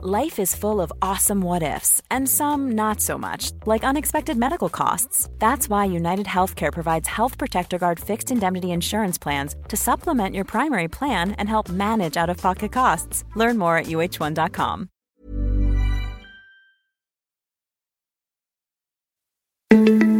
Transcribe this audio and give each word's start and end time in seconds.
Life 0.00 0.38
is 0.38 0.54
full 0.54 0.80
of 0.80 0.92
awesome 1.02 1.40
what 1.40 1.64
ifs, 1.64 2.00
and 2.08 2.28
some 2.28 2.70
not 2.76 3.00
so 3.00 3.18
much, 3.18 3.50
like 3.66 3.82
unexpected 3.82 4.36
medical 4.36 4.68
costs. 4.68 5.28
That's 5.40 5.68
why 5.68 5.86
United 5.86 6.26
Healthcare 6.26 6.72
provides 6.72 7.08
Health 7.08 7.36
Protector 7.36 7.78
Guard 7.78 7.98
fixed 7.98 8.30
indemnity 8.30 8.70
insurance 8.70 9.18
plans 9.18 9.56
to 9.66 9.76
supplement 9.76 10.36
your 10.36 10.44
primary 10.44 10.86
plan 10.86 11.32
and 11.32 11.48
help 11.48 11.68
manage 11.68 12.16
out 12.16 12.30
of 12.30 12.36
pocket 12.36 12.70
costs. 12.70 13.24
Learn 13.34 13.58
more 13.58 13.76
at 13.76 13.86
uh1.com. 13.86 14.88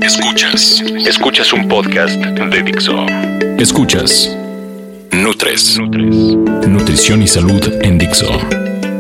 Escuchas, 0.02 0.80
escuchas 1.06 1.52
un 1.52 1.68
podcast 1.68 2.16
de 2.20 2.62
Dixo. 2.64 3.06
Escuchas 3.60 4.36
Nutres, 5.12 5.78
Nutrición 5.78 7.22
y 7.22 7.28
Salud 7.28 7.62
en 7.82 7.98
Dixo 7.98 8.26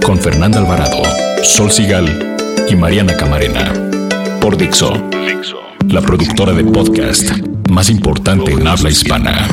con 0.08 0.18
Fernanda 0.18 0.58
Alvarado, 0.58 1.02
Sol 1.42 1.70
Sigal 1.70 2.34
y 2.66 2.74
Mariana 2.74 3.14
Camarena. 3.14 3.74
Por 4.40 4.56
Dixo, 4.56 4.94
la 5.86 6.00
productora 6.00 6.54
de 6.54 6.64
podcast 6.64 7.30
más 7.68 7.90
importante 7.90 8.52
en 8.52 8.66
habla 8.66 8.88
hispana. 8.88 9.48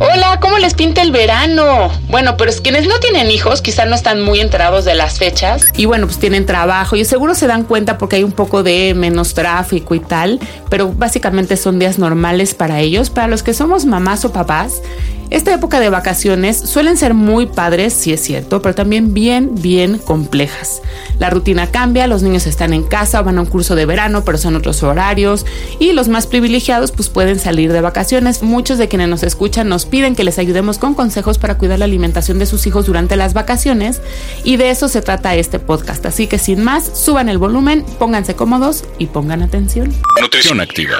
Hola, 0.00 0.40
¿cómo 0.40 0.58
les 0.58 0.74
pinta 0.74 1.02
el 1.02 1.12
verano? 1.12 1.88
Bueno, 2.08 2.36
pero 2.36 2.50
es 2.50 2.60
quienes 2.60 2.88
no 2.88 2.98
tienen 2.98 3.30
hijos 3.30 3.62
quizás 3.62 3.88
no 3.88 3.94
están 3.94 4.22
muy 4.22 4.40
enterados 4.40 4.84
de 4.84 4.96
las 4.96 5.20
fechas 5.20 5.66
y 5.76 5.84
bueno, 5.84 6.06
pues 6.06 6.18
tienen 6.18 6.46
trabajo 6.46 6.96
y 6.96 7.04
seguro 7.04 7.36
se 7.36 7.46
dan 7.46 7.62
cuenta 7.62 7.96
porque 7.96 8.16
hay 8.16 8.24
un 8.24 8.32
poco 8.32 8.64
de 8.64 8.92
menos 8.94 9.34
tráfico 9.34 9.94
y 9.94 10.00
tal, 10.00 10.40
pero 10.68 10.92
básicamente 10.92 11.56
son 11.56 11.78
días 11.78 12.00
normales 12.00 12.54
para 12.54 12.80
ellos. 12.80 13.08
Para 13.08 13.28
los 13.28 13.44
que 13.44 13.54
somos 13.54 13.86
mamás 13.86 14.24
o 14.24 14.32
papás, 14.32 14.82
esta 15.30 15.52
época 15.52 15.80
de 15.80 15.90
vacaciones 15.90 16.56
suelen 16.56 16.96
ser 16.96 17.14
muy 17.14 17.46
padres, 17.46 17.92
sí 17.92 18.12
es 18.12 18.20
cierto, 18.20 18.62
pero 18.62 18.74
también 18.74 19.14
bien, 19.14 19.54
bien 19.60 19.98
complejas. 19.98 20.82
La 21.18 21.30
rutina 21.30 21.70
cambia, 21.70 22.06
los 22.06 22.22
niños 22.22 22.46
están 22.46 22.72
en 22.72 22.82
casa 22.82 23.22
van 23.22 23.38
a 23.38 23.40
un 23.40 23.46
curso 23.46 23.74
de 23.74 23.86
verano, 23.86 24.24
pero 24.24 24.38
son 24.38 24.56
otros 24.56 24.82
horarios 24.82 25.46
y 25.78 25.92
los 25.92 26.08
más 26.08 26.26
privilegiados 26.26 26.92
pues 26.92 27.08
pueden 27.08 27.38
salir 27.38 27.72
de 27.72 27.80
vacaciones. 27.80 28.42
Muchos 28.42 28.78
de 28.78 28.88
quienes 28.88 29.08
nos 29.08 29.22
escuchan 29.22 29.68
nos 29.68 29.86
piden 29.86 30.14
que 30.14 30.24
les 30.24 30.38
ayudemos 30.38 30.78
con 30.78 30.94
consejos 30.94 31.38
para 31.38 31.58
cuidar 31.58 31.78
la 31.78 31.84
alimentación 31.86 32.38
de 32.38 32.46
sus 32.46 32.66
hijos 32.66 32.86
durante 32.86 33.16
las 33.16 33.34
vacaciones 33.34 34.00
y 34.44 34.56
de 34.56 34.70
eso 34.70 34.88
se 34.88 35.02
trata 35.02 35.34
este 35.34 35.58
podcast. 35.58 36.04
Así 36.06 36.26
que 36.26 36.38
sin 36.38 36.62
más, 36.62 36.90
suban 36.98 37.28
el 37.28 37.38
volumen, 37.38 37.84
pónganse 37.98 38.34
cómodos 38.34 38.84
y 38.98 39.06
pongan 39.06 39.42
atención. 39.42 39.94
Nutrición 40.20 40.60
activa. 40.60 40.98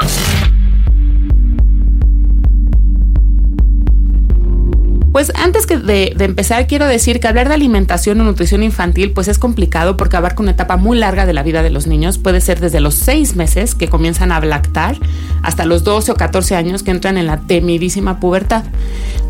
Pues 5.16 5.32
antes 5.34 5.64
que 5.64 5.78
de, 5.78 6.14
empezar, 6.18 6.66
quiero 6.66 6.86
decir 6.86 7.20
que 7.20 7.26
hablar 7.26 7.48
de 7.48 7.54
alimentación 7.54 8.20
o 8.20 8.24
nutrición 8.24 8.62
infantil 8.62 9.12
pues 9.12 9.28
es 9.28 9.38
complicado 9.38 9.96
porque 9.96 10.18
abarca 10.18 10.42
una 10.42 10.50
etapa 10.50 10.76
muy 10.76 10.98
larga 10.98 11.24
de 11.24 11.32
la 11.32 11.42
vida 11.42 11.62
de 11.62 11.70
los 11.70 11.86
niños. 11.86 12.18
Puede 12.18 12.42
ser 12.42 12.60
desde 12.60 12.80
los 12.80 12.96
6 12.96 13.34
meses 13.34 13.74
que 13.74 13.88
comienzan 13.88 14.30
a 14.30 14.40
lactar 14.40 14.98
hasta 15.42 15.64
los 15.64 15.84
12 15.84 16.12
o 16.12 16.16
14 16.16 16.54
años 16.54 16.82
que 16.82 16.90
entran 16.90 17.16
en 17.16 17.26
la 17.26 17.38
temidísima 17.38 18.20
pubertad. 18.20 18.64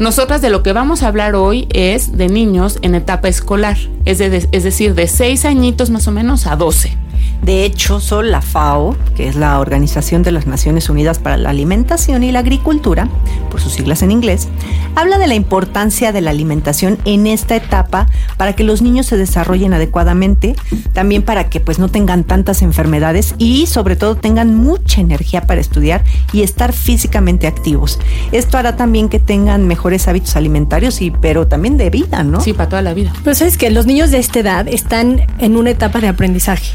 Nosotras 0.01 0.43
de 0.43 0.51
lo 0.51 0.65
que 0.65 0.73
vamos 0.73 1.05
a 1.05 1.07
hablar 1.07 1.37
hoy 1.37 1.69
es 1.71 2.19
de 2.19 2.27
niños 2.27 2.81
en 2.83 2.97
etapa 2.97 3.29
escolar, 3.29 3.79
es, 4.05 4.19
decir, 4.19 4.97
de 4.97 5.07
6 5.07 5.45
añitos 5.45 5.91
más 5.91 6.09
o 6.09 6.11
menos 6.11 6.49
a 6.49 6.57
12. 6.57 7.06
De 7.43 7.65
hecho, 7.65 8.01
solo 8.01 8.29
la 8.29 8.43
FAO, 8.43 8.97
que 9.15 9.29
es 9.29 9.37
la 9.37 9.61
Organización 9.61 10.23
de 10.25 10.33
las 10.33 10.47
Naciones 10.47 10.91
Unidas 10.91 11.19
para 11.21 11.37
la 11.37 11.51
Alimentación 11.51 12.25
y 12.25 12.33
la 12.33 12.41
Agricultura, 12.41 13.09
por 13.51 13.61
sus 13.61 13.75
siglas 13.75 14.03
en 14.03 14.11
inglés, 14.11 14.49
habla 14.97 15.19
de 15.19 15.29
la 15.29 15.35
importancia 15.35 16.11
de 16.11 16.21
la 16.23 16.31
alimentación 16.31 16.99
en 17.05 17.27
esta 17.27 17.55
etapa 17.55 18.09
para 18.37 18.55
que 18.55 18.65
los 18.65 18.83
niños 18.83 19.07
se 19.07 19.17
desarrollen 19.17 19.75
adecuadamente, 19.75 20.57
también 20.93 21.23
para 21.23 21.49
que 21.49 21.61
pues 21.61 21.79
no 21.79 21.89
tengan 21.89 22.25
tantas 22.25 22.63
enfermedades 22.63 23.35
y 23.39 23.67
sobre 23.67 23.95
todo 23.95 24.17
tengan 24.17 24.55
mucha 24.57 25.01
energía 25.01 25.43
para 25.43 25.61
estudiar 25.61 26.05
y 26.33 26.43
estar 26.43 26.73
físicamente 26.73 27.47
activos. 27.47 28.01
Esto 28.33 28.59
hará 28.59 28.77
también 28.77 29.09
que 29.09 29.21
tengan 29.21 29.69
mejores 29.69 30.09
hábitos 30.09 30.35
alimentarios 30.37 31.01
y 31.01 31.11
pero 31.13 31.47
también 31.47 31.77
de 31.77 31.91
vida, 31.91 32.25
¿no? 32.25 32.41
Sí, 32.41 32.53
para 32.53 32.69
toda 32.69 32.83
la 32.83 32.95
vida. 32.95 33.13
Pero 33.23 33.37
sabes 33.37 33.57
que 33.57 33.71
los 33.71 33.87
niños 33.87 34.11
de 34.11 34.19
esta 34.19 34.41
edad 34.41 34.69
están 34.69 35.23
en 35.39 35.57
una 35.57 35.71
etapa 35.71 36.01
de 36.01 36.09
aprendizaje. 36.09 36.75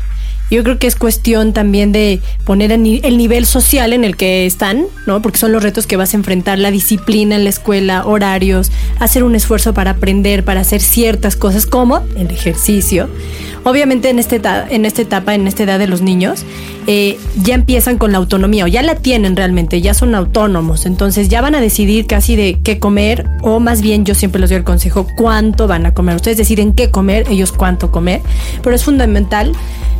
Yo 0.51 0.63
creo 0.63 0.77
que 0.77 0.87
es 0.87 0.95
cuestión 0.95 1.53
también 1.53 1.93
de 1.93 2.19
poner 2.45 2.73
el 2.73 3.17
nivel 3.17 3.45
social 3.45 3.93
en 3.93 4.03
el 4.03 4.17
que 4.17 4.45
están, 4.45 4.85
¿no? 5.07 5.21
Porque 5.21 5.39
son 5.39 5.53
los 5.53 5.63
retos 5.63 5.87
que 5.87 5.95
vas 5.95 6.13
a 6.13 6.17
enfrentar, 6.17 6.59
la 6.59 6.71
disciplina 6.71 7.37
en 7.37 7.45
la 7.45 7.49
escuela, 7.49 8.05
horarios, 8.05 8.69
hacer 8.99 9.23
un 9.23 9.33
esfuerzo 9.33 9.73
para 9.73 9.91
aprender, 9.91 10.43
para 10.43 10.59
hacer 10.59 10.81
ciertas 10.81 11.37
cosas 11.37 11.65
como 11.65 12.03
el 12.17 12.29
ejercicio. 12.29 13.09
Obviamente 13.63 14.09
en, 14.09 14.17
este 14.17 14.41
en 14.69 14.85
esta 14.85 15.01
etapa, 15.01 15.35
en 15.35 15.47
esta 15.47 15.63
edad 15.63 15.77
de 15.77 15.87
los 15.87 16.01
niños, 16.01 16.45
eh, 16.87 17.19
ya 17.43 17.53
empiezan 17.53 17.97
con 17.99 18.11
la 18.11 18.17
autonomía 18.17 18.65
o 18.65 18.67
ya 18.67 18.81
la 18.81 18.95
tienen 18.95 19.35
realmente, 19.35 19.81
ya 19.81 19.93
son 19.93 20.15
autónomos, 20.15 20.87
entonces 20.87 21.29
ya 21.29 21.41
van 21.41 21.53
a 21.53 21.61
decidir 21.61 22.07
casi 22.07 22.35
de 22.35 22.59
qué 22.63 22.79
comer 22.79 23.27
o 23.43 23.59
más 23.59 23.81
bien 23.81 24.03
yo 24.03 24.15
siempre 24.15 24.41
les 24.41 24.49
doy 24.49 24.57
el 24.57 24.63
consejo 24.63 25.05
cuánto 25.15 25.67
van 25.67 25.85
a 25.85 25.93
comer. 25.93 26.15
Ustedes 26.15 26.37
deciden 26.37 26.73
qué 26.73 26.89
comer, 26.89 27.27
ellos 27.29 27.51
cuánto 27.51 27.91
comer, 27.91 28.21
pero 28.63 28.75
es 28.75 28.83
fundamental 28.83 29.53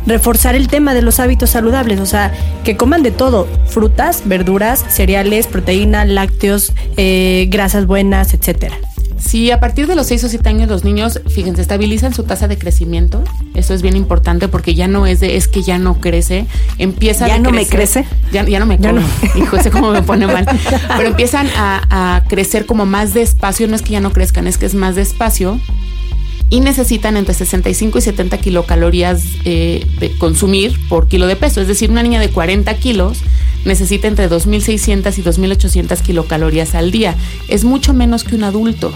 reforzar 0.06 0.56
el 0.56 0.66
tema 0.66 0.94
de 0.94 1.02
los 1.02 1.20
hábitos 1.20 1.50
saludables, 1.50 2.00
o 2.00 2.06
sea, 2.06 2.32
que 2.64 2.76
coman 2.76 3.04
de 3.04 3.12
todo, 3.12 3.46
frutas, 3.66 4.22
verduras, 4.24 4.84
cereales, 4.88 5.46
proteína, 5.46 6.04
lácteos, 6.04 6.72
eh, 6.96 7.46
grasas 7.48 7.86
buenas, 7.86 8.34
etcétera. 8.34 8.76
Si 9.24 9.50
a 9.50 9.60
partir 9.60 9.86
de 9.86 9.94
los 9.94 10.08
6 10.08 10.24
o 10.24 10.28
7 10.28 10.48
años 10.48 10.68
los 10.68 10.84
niños, 10.84 11.20
fíjense, 11.28 11.62
estabilizan 11.62 12.12
su 12.12 12.24
tasa 12.24 12.48
de 12.48 12.58
crecimiento, 12.58 13.22
eso 13.54 13.72
es 13.72 13.80
bien 13.80 13.96
importante 13.96 14.48
porque 14.48 14.74
ya 14.74 14.88
no 14.88 15.06
es 15.06 15.20
de, 15.20 15.36
es 15.36 15.46
que 15.48 15.62
ya 15.62 15.78
no 15.78 16.00
crece, 16.00 16.46
empieza 16.78 17.28
¿Ya 17.28 17.38
no 17.38 17.50
me 17.50 17.66
crece? 17.66 18.04
Ya, 18.32 18.44
ya 18.44 18.58
no 18.58 18.66
me 18.66 18.78
crece. 18.78 19.00
Hijo, 19.38 19.56
ese 19.56 19.70
como 19.70 19.92
me 19.92 20.02
pone 20.02 20.26
mal. 20.26 20.44
Pero 20.96 21.08
empiezan 21.08 21.46
a, 21.56 22.16
a 22.16 22.24
crecer 22.24 22.66
como 22.66 22.84
más 22.84 23.14
despacio, 23.14 23.68
no 23.68 23.76
es 23.76 23.82
que 23.82 23.92
ya 23.92 24.00
no 24.00 24.12
crezcan, 24.12 24.46
es 24.46 24.58
que 24.58 24.66
es 24.66 24.74
más 24.74 24.96
despacio 24.96 25.60
y 26.52 26.60
necesitan 26.60 27.16
entre 27.16 27.32
65 27.32 27.96
y 27.96 28.02
70 28.02 28.36
kilocalorías 28.36 29.24
eh, 29.46 29.86
de 29.98 30.10
consumir 30.18 30.78
por 30.90 31.08
kilo 31.08 31.26
de 31.26 31.34
peso. 31.34 31.62
Es 31.62 31.66
decir, 31.66 31.90
una 31.90 32.02
niña 32.02 32.20
de 32.20 32.28
40 32.28 32.74
kilos 32.74 33.22
necesita 33.64 34.08
entre 34.08 34.28
2.600 34.28 35.18
y 35.18 35.22
2.800 35.22 36.00
kilocalorías 36.00 36.74
al 36.74 36.90
día. 36.90 37.16
Es 37.48 37.64
mucho 37.64 37.92
menos 37.92 38.24
que 38.24 38.34
un 38.34 38.44
adulto. 38.44 38.92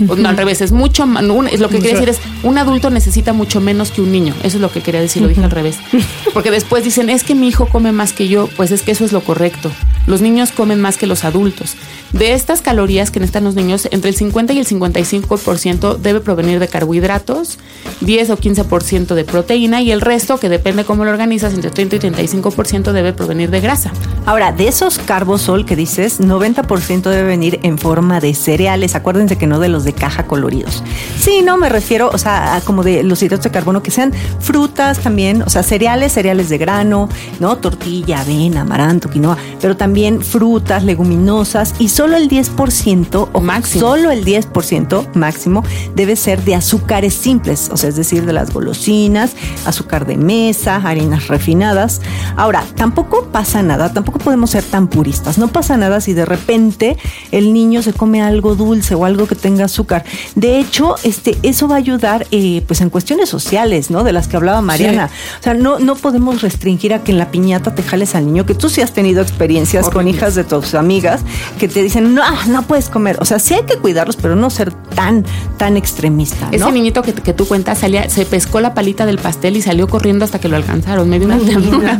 No, 0.00 0.28
al 0.28 0.36
revés, 0.36 0.60
es 0.60 0.72
mucho 0.72 1.06
más. 1.06 1.24
Lo 1.24 1.68
que 1.68 1.78
quiere 1.78 1.94
decir 1.94 2.08
es, 2.08 2.20
un 2.42 2.58
adulto 2.58 2.90
necesita 2.90 3.32
mucho 3.32 3.60
menos 3.60 3.90
que 3.90 4.00
un 4.00 4.12
niño. 4.12 4.34
Eso 4.42 4.58
es 4.58 4.60
lo 4.60 4.70
que 4.70 4.80
quería 4.80 5.00
decir, 5.00 5.22
lo 5.22 5.28
dije 5.28 5.42
al 5.42 5.50
revés. 5.50 5.78
Porque 6.34 6.50
después 6.50 6.84
dicen, 6.84 7.10
es 7.10 7.24
que 7.24 7.34
mi 7.34 7.48
hijo 7.48 7.66
come 7.66 7.92
más 7.92 8.12
que 8.12 8.28
yo. 8.28 8.48
Pues 8.56 8.70
es 8.70 8.82
que 8.82 8.92
eso 8.92 9.04
es 9.04 9.12
lo 9.12 9.22
correcto. 9.22 9.70
Los 10.06 10.20
niños 10.20 10.52
comen 10.52 10.80
más 10.80 10.96
que 10.96 11.06
los 11.06 11.24
adultos. 11.24 11.74
De 12.12 12.32
estas 12.32 12.62
calorías 12.62 13.10
que 13.10 13.20
necesitan 13.20 13.44
los 13.44 13.54
niños, 13.54 13.88
entre 13.90 14.10
el 14.10 14.16
50 14.16 14.52
y 14.54 14.58
el 14.58 14.66
55% 14.66 15.96
debe 15.98 16.20
provenir 16.20 16.58
de 16.58 16.68
carbohidratos, 16.68 17.58
10 18.00 18.30
o 18.30 18.36
15% 18.38 19.14
de 19.14 19.24
proteína 19.24 19.82
y 19.82 19.90
el 19.90 20.00
resto, 20.00 20.38
que 20.38 20.48
depende 20.48 20.84
cómo 20.84 21.04
lo 21.04 21.10
organizas, 21.10 21.52
entre 21.52 21.70
30 21.70 21.96
y 21.96 21.98
35% 21.98 22.92
debe 22.92 23.12
provenir 23.12 23.50
de 23.50 23.60
grasa. 23.60 23.92
Ahora, 24.24 24.52
de 24.52 24.68
esos 24.68 24.98
carbosol 24.98 25.66
que 25.66 25.76
dices, 25.76 26.20
90% 26.20 27.02
debe 27.10 27.24
venir 27.24 27.60
en 27.62 27.78
forma 27.78 28.20
de 28.20 28.34
cereales. 28.34 28.94
Acuérdense 28.94 29.36
que 29.36 29.46
no 29.46 29.58
de 29.58 29.68
los 29.68 29.84
de 29.84 29.92
caja 29.92 30.26
coloridos. 30.26 30.82
Sí, 31.18 31.42
no, 31.42 31.56
me 31.56 31.68
refiero, 31.68 32.10
o 32.12 32.18
sea, 32.18 32.56
a 32.56 32.60
como 32.60 32.82
de 32.82 33.02
los 33.02 33.22
hidratos 33.22 33.44
de 33.44 33.50
carbono 33.50 33.82
que 33.82 33.90
sean 33.90 34.12
frutas 34.40 34.98
también, 35.00 35.42
o 35.42 35.50
sea, 35.50 35.62
cereales, 35.62 36.12
cereales 36.12 36.48
de 36.48 36.58
grano, 36.58 37.08
¿no? 37.40 37.56
Tortilla, 37.56 38.20
avena, 38.20 38.62
amaranto, 38.62 39.10
quinoa, 39.10 39.36
pero 39.60 39.76
también 39.76 40.22
frutas, 40.22 40.84
leguminosas 40.84 41.74
y 41.78 41.88
solo 41.98 42.16
el 42.16 42.28
10% 42.28 43.28
o 43.32 43.40
máximo. 43.40 43.80
Solo 43.80 44.12
el 44.12 44.24
10% 44.24 45.14
máximo 45.14 45.64
debe 45.96 46.14
ser 46.14 46.44
de 46.44 46.54
azúcares 46.54 47.12
simples, 47.12 47.70
o 47.72 47.76
sea, 47.76 47.88
es 47.88 47.96
decir, 47.96 48.24
de 48.24 48.32
las 48.32 48.52
golosinas, 48.52 49.32
azúcar 49.66 50.06
de 50.06 50.16
mesa, 50.16 50.76
harinas 50.76 51.26
refinadas. 51.26 52.00
Ahora, 52.36 52.64
tampoco 52.76 53.24
pasa 53.32 53.64
nada, 53.64 53.92
tampoco 53.92 54.20
podemos 54.20 54.50
ser 54.50 54.62
tan 54.62 54.86
puristas. 54.86 55.38
No 55.38 55.48
pasa 55.48 55.76
nada 55.76 56.00
si 56.00 56.12
de 56.12 56.24
repente 56.24 56.96
el 57.32 57.52
niño 57.52 57.82
se 57.82 57.92
come 57.92 58.22
algo 58.22 58.54
dulce 58.54 58.94
o 58.94 59.04
algo 59.04 59.26
que 59.26 59.34
tenga 59.34 59.64
azúcar. 59.64 60.04
De 60.36 60.60
hecho, 60.60 60.94
este, 61.02 61.36
eso 61.42 61.66
va 61.66 61.74
a 61.74 61.78
ayudar 61.78 62.28
eh, 62.30 62.62
pues 62.64 62.80
en 62.80 62.90
cuestiones 62.90 63.28
sociales, 63.28 63.90
¿no? 63.90 64.04
De 64.04 64.12
las 64.12 64.28
que 64.28 64.36
hablaba 64.36 64.62
Mariana. 64.62 65.10
O 65.40 65.42
sea, 65.42 65.54
no, 65.54 65.80
no 65.80 65.96
podemos 65.96 66.42
restringir 66.42 66.94
a 66.94 67.02
que 67.02 67.10
en 67.10 67.18
la 67.18 67.32
piñata 67.32 67.74
te 67.74 67.82
jales 67.82 68.14
al 68.14 68.24
niño, 68.26 68.46
que 68.46 68.54
tú 68.54 68.68
sí 68.68 68.82
has 68.82 68.92
tenido 68.92 69.20
experiencias 69.20 69.90
con 69.90 70.06
hijas 70.06 70.36
de 70.36 70.44
tus 70.44 70.76
amigas 70.76 71.22
que 71.58 71.66
te 71.66 71.87
dicen, 71.88 72.14
no, 72.14 72.22
no 72.46 72.62
puedes 72.62 72.88
comer. 72.88 73.18
O 73.20 73.24
sea, 73.24 73.38
sí 73.38 73.54
hay 73.54 73.64
que 73.64 73.76
cuidarlos, 73.76 74.16
pero 74.16 74.36
no 74.36 74.50
ser 74.50 74.72
tan, 74.72 75.24
tan 75.56 75.76
extremista. 75.76 76.48
Ese 76.52 76.70
niñito 76.70 77.02
que, 77.02 77.12
que, 77.12 77.32
tú 77.32 77.46
cuentas 77.46 77.78
salía, 77.78 78.08
se 78.08 78.24
pescó 78.24 78.60
la 78.60 78.74
palita 78.74 79.06
del 79.06 79.18
pastel 79.18 79.56
y 79.56 79.62
salió 79.62 79.88
corriendo 79.88 80.24
hasta 80.24 80.40
que 80.40 80.48
lo 80.48 80.56
alcanzaron. 80.56 81.08
Me 81.08 81.18
dio 81.18 81.26
una 81.26 81.38
ternura. 81.38 81.98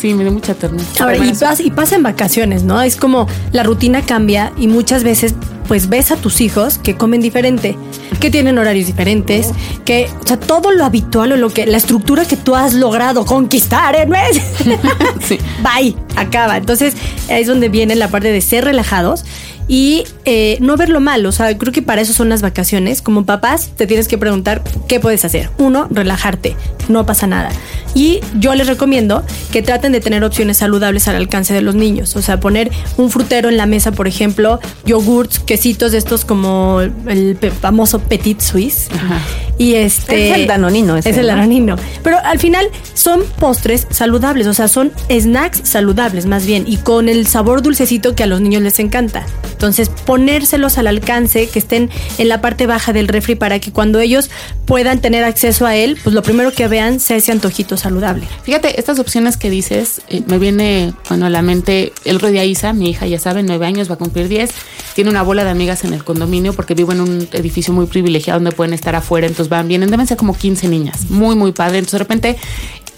Sí, 0.00 0.14
me 0.14 0.24
dio 0.24 0.32
mucha 0.32 0.54
ternura. 0.54 0.84
Ahora, 1.00 1.16
y 1.16 1.32
pasa, 1.32 1.62
y 1.62 1.70
pasa 1.70 1.96
en 1.96 2.02
vacaciones, 2.02 2.64
¿no? 2.64 2.80
Es 2.82 2.96
como 2.96 3.26
la 3.52 3.62
rutina 3.62 4.02
cambia 4.02 4.52
y 4.56 4.68
muchas 4.68 5.04
veces 5.04 5.34
pues 5.66 5.88
ves 5.88 6.10
a 6.10 6.16
tus 6.16 6.40
hijos 6.40 6.78
que 6.78 6.96
comen 6.96 7.20
diferente, 7.20 7.76
que 8.20 8.30
tienen 8.30 8.58
horarios 8.58 8.86
diferentes, 8.86 9.50
que, 9.84 10.08
o 10.22 10.26
sea, 10.26 10.38
todo 10.38 10.70
lo 10.70 10.84
habitual 10.84 11.32
o 11.32 11.36
lo 11.36 11.50
que, 11.50 11.66
la 11.66 11.76
estructura 11.76 12.24
que 12.24 12.36
tú 12.36 12.54
has 12.54 12.74
logrado 12.74 13.24
conquistar 13.24 13.96
en 13.96 14.10
mes, 14.10 14.40
bye, 15.62 15.94
acaba. 16.16 16.56
Entonces, 16.56 16.94
ahí 17.28 17.42
es 17.42 17.46
donde 17.46 17.68
viene 17.68 17.94
la 17.94 18.08
parte 18.08 18.32
de 18.32 18.40
ser 18.40 18.64
relajados 18.64 19.24
y 19.68 20.04
eh, 20.24 20.58
no 20.60 20.76
verlo 20.76 21.00
mal. 21.00 21.26
O 21.26 21.32
sea, 21.32 21.56
creo 21.56 21.72
que 21.72 21.82
para 21.82 22.00
eso 22.00 22.12
son 22.12 22.28
las 22.28 22.42
vacaciones. 22.42 23.02
Como 23.02 23.24
papás, 23.24 23.70
te 23.76 23.86
tienes 23.86 24.08
que 24.08 24.18
preguntar 24.18 24.62
qué 24.88 25.00
puedes 25.00 25.24
hacer. 25.24 25.50
Uno, 25.58 25.88
relajarte, 25.90 26.56
no 26.88 27.06
pasa 27.06 27.26
nada. 27.26 27.50
Y 27.94 28.20
yo 28.38 28.54
les 28.54 28.66
recomiendo 28.66 29.24
que 29.50 29.62
traten 29.62 29.92
de 29.92 30.00
tener 30.00 30.22
opciones 30.22 30.58
saludables 30.58 31.08
al 31.08 31.16
alcance 31.16 31.54
de 31.54 31.62
los 31.62 31.74
niños. 31.74 32.14
O 32.16 32.22
sea, 32.22 32.40
poner 32.40 32.70
un 32.96 33.10
frutero 33.10 33.48
en 33.48 33.56
la 33.56 33.66
mesa, 33.66 33.92
por 33.92 34.06
ejemplo, 34.06 34.60
yogurts, 34.84 35.38
quesitos 35.38 35.92
de 35.92 35.98
estos 35.98 36.24
como 36.24 36.80
el 36.80 37.38
famoso 37.60 37.98
Petit 38.00 38.40
Suisse. 38.40 38.88
Y 39.58 39.74
este. 39.74 40.30
Es 40.30 40.36
el 40.36 40.46
danonino. 40.46 40.96
es 40.96 41.06
el 41.06 41.26
danonino. 41.26 41.76
Pero 42.02 42.18
al 42.22 42.38
final 42.38 42.68
son 42.94 43.22
postres 43.38 43.86
saludables. 43.90 44.46
O 44.46 44.54
sea, 44.54 44.68
son 44.68 44.92
snacks 45.10 45.62
saludables, 45.64 46.26
más 46.26 46.46
bien. 46.46 46.64
Y 46.66 46.76
con 46.78 47.08
el 47.08 47.26
sabor 47.26 47.62
dulcecito 47.62 48.14
que 48.14 48.22
a 48.22 48.26
los 48.26 48.40
niños 48.40 48.62
les 48.62 48.78
encanta. 48.78 49.24
Entonces, 49.56 49.88
ponérselos 49.88 50.76
al 50.76 50.86
alcance, 50.86 51.48
que 51.48 51.58
estén 51.58 51.88
en 52.18 52.28
la 52.28 52.42
parte 52.42 52.66
baja 52.66 52.92
del 52.92 53.08
refri 53.08 53.36
para 53.36 53.58
que 53.58 53.72
cuando 53.72 54.00
ellos 54.00 54.28
puedan 54.66 55.00
tener 55.00 55.24
acceso 55.24 55.64
a 55.64 55.74
él, 55.74 55.98
pues 56.04 56.14
lo 56.14 56.22
primero 56.22 56.52
que 56.52 56.68
vean 56.68 57.00
sea 57.00 57.16
ese 57.16 57.32
antojito 57.32 57.78
saludable. 57.78 58.28
Fíjate, 58.42 58.78
estas 58.78 58.98
opciones 58.98 59.38
que 59.38 59.48
dices, 59.48 60.02
eh, 60.08 60.22
me 60.26 60.38
viene, 60.38 60.92
bueno, 61.08 61.24
a 61.24 61.30
la 61.30 61.40
mente 61.40 61.94
el 62.04 62.18
día 62.18 62.44
Isa, 62.44 62.74
mi 62.74 62.90
hija, 62.90 63.06
ya 63.06 63.18
saben, 63.18 63.46
nueve 63.46 63.64
años, 63.64 63.88
va 63.88 63.94
a 63.94 63.98
cumplir 63.98 64.28
diez, 64.28 64.50
tiene 64.94 65.08
una 65.08 65.22
bola 65.22 65.42
de 65.42 65.50
amigas 65.50 65.84
en 65.84 65.94
el 65.94 66.04
condominio 66.04 66.52
porque 66.52 66.74
vivo 66.74 66.92
en 66.92 67.00
un 67.00 67.28
edificio 67.32 67.72
muy 67.72 67.86
privilegiado 67.86 68.38
donde 68.38 68.52
pueden 68.52 68.74
estar 68.74 68.94
afuera, 68.94 69.26
entonces 69.26 69.48
van, 69.48 69.68
vienen, 69.68 69.90
deben 69.90 70.06
ser 70.06 70.18
como 70.18 70.36
15 70.36 70.68
niñas, 70.68 71.08
muy, 71.08 71.34
muy 71.34 71.52
padre. 71.52 71.78
Entonces 71.78 71.92
de 71.92 71.98
repente 71.98 72.36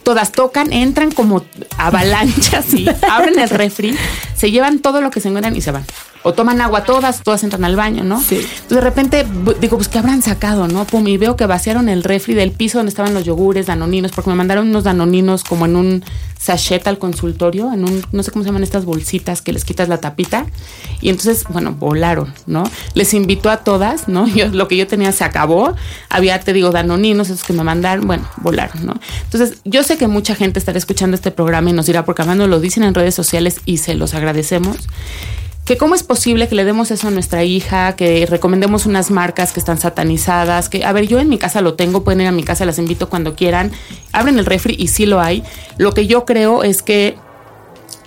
todas 0.02 0.32
tocan, 0.32 0.72
entran 0.72 1.12
como 1.12 1.44
avalanchas 1.76 2.72
y 2.74 2.88
abren 3.10 3.38
el 3.38 3.50
refri, 3.50 3.94
se 4.34 4.50
llevan 4.50 4.80
todo 4.80 5.00
lo 5.00 5.10
que 5.10 5.20
se 5.20 5.28
encuentran 5.28 5.54
y 5.54 5.60
se 5.60 5.70
van 5.70 5.84
o 6.22 6.32
toman 6.32 6.60
agua 6.60 6.84
todas, 6.84 7.22
todas 7.22 7.44
entran 7.44 7.64
al 7.64 7.76
baño, 7.76 8.04
¿no? 8.04 8.20
Sí. 8.20 8.36
Entonces 8.36 8.68
de 8.68 8.80
repente 8.80 9.26
digo, 9.60 9.76
pues 9.76 9.88
¿qué 9.88 9.98
habrán 9.98 10.22
sacado, 10.22 10.68
no? 10.68 10.84
Pum, 10.84 11.06
y 11.08 11.16
veo 11.16 11.36
que 11.36 11.46
vaciaron 11.46 11.88
el 11.88 12.02
refri 12.02 12.34
del 12.34 12.52
piso 12.52 12.78
donde 12.78 12.90
estaban 12.90 13.14
los 13.14 13.24
yogures, 13.24 13.66
danoninos, 13.66 14.12
porque 14.12 14.30
me 14.30 14.36
mandaron 14.36 14.68
unos 14.68 14.84
danoninos 14.84 15.44
como 15.44 15.66
en 15.66 15.76
un 15.76 16.04
sachet 16.38 16.86
al 16.86 16.98
consultorio, 16.98 17.72
en 17.72 17.84
un, 17.84 18.02
no 18.12 18.22
sé 18.22 18.30
cómo 18.30 18.44
se 18.44 18.48
llaman 18.48 18.62
estas 18.62 18.84
bolsitas 18.84 19.42
que 19.42 19.52
les 19.52 19.64
quitas 19.64 19.88
la 19.88 19.98
tapita. 19.98 20.46
Y 21.00 21.08
entonces, 21.08 21.44
bueno, 21.48 21.72
volaron, 21.72 22.32
¿no? 22.46 22.64
Les 22.94 23.12
invitó 23.14 23.50
a 23.50 23.58
todas, 23.58 24.08
¿no? 24.08 24.26
Yo, 24.38 24.48
lo 24.48 24.68
que 24.68 24.76
yo 24.76 24.86
tenía 24.86 25.12
se 25.12 25.24
acabó. 25.24 25.74
Había, 26.08 26.38
te 26.40 26.52
digo, 26.52 26.70
danoninos, 26.70 27.30
esos 27.30 27.44
que 27.44 27.52
me 27.52 27.64
mandaron, 27.64 28.06
bueno, 28.06 28.28
volaron, 28.38 28.86
¿no? 28.86 28.94
Entonces, 29.24 29.58
yo 29.64 29.82
sé 29.82 29.96
que 29.98 30.08
mucha 30.08 30.34
gente 30.34 30.58
estará 30.58 30.78
escuchando 30.78 31.14
este 31.14 31.30
programa 31.30 31.70
y 31.70 31.72
nos 31.72 31.86
dirá, 31.86 32.04
porque 32.04 32.22
además 32.22 32.38
nos 32.38 32.48
lo 32.48 32.60
dicen 32.60 32.84
en 32.84 32.94
redes 32.94 33.14
sociales 33.14 33.60
y 33.64 33.78
se 33.78 33.94
los 33.94 34.14
agradecemos 34.14 34.76
que 35.68 35.76
cómo 35.76 35.94
es 35.94 36.02
posible 36.02 36.48
que 36.48 36.54
le 36.54 36.64
demos 36.64 36.90
eso 36.90 37.08
a 37.08 37.10
nuestra 37.10 37.44
hija, 37.44 37.94
que 37.94 38.24
recomendemos 38.24 38.86
unas 38.86 39.10
marcas 39.10 39.52
que 39.52 39.60
están 39.60 39.76
satanizadas, 39.76 40.70
que, 40.70 40.82
a 40.82 40.92
ver, 40.92 41.06
yo 41.06 41.20
en 41.20 41.28
mi 41.28 41.36
casa 41.36 41.60
lo 41.60 41.74
tengo, 41.74 42.04
pueden 42.04 42.22
ir 42.22 42.26
a 42.26 42.32
mi 42.32 42.42
casa, 42.42 42.64
las 42.64 42.78
invito 42.78 43.10
cuando 43.10 43.34
quieran, 43.34 43.70
abren 44.10 44.38
el 44.38 44.46
refri 44.46 44.74
y 44.78 44.88
sí 44.88 45.04
lo 45.04 45.20
hay. 45.20 45.44
Lo 45.76 45.92
que 45.92 46.06
yo 46.06 46.24
creo 46.24 46.62
es 46.62 46.82
que 46.82 47.18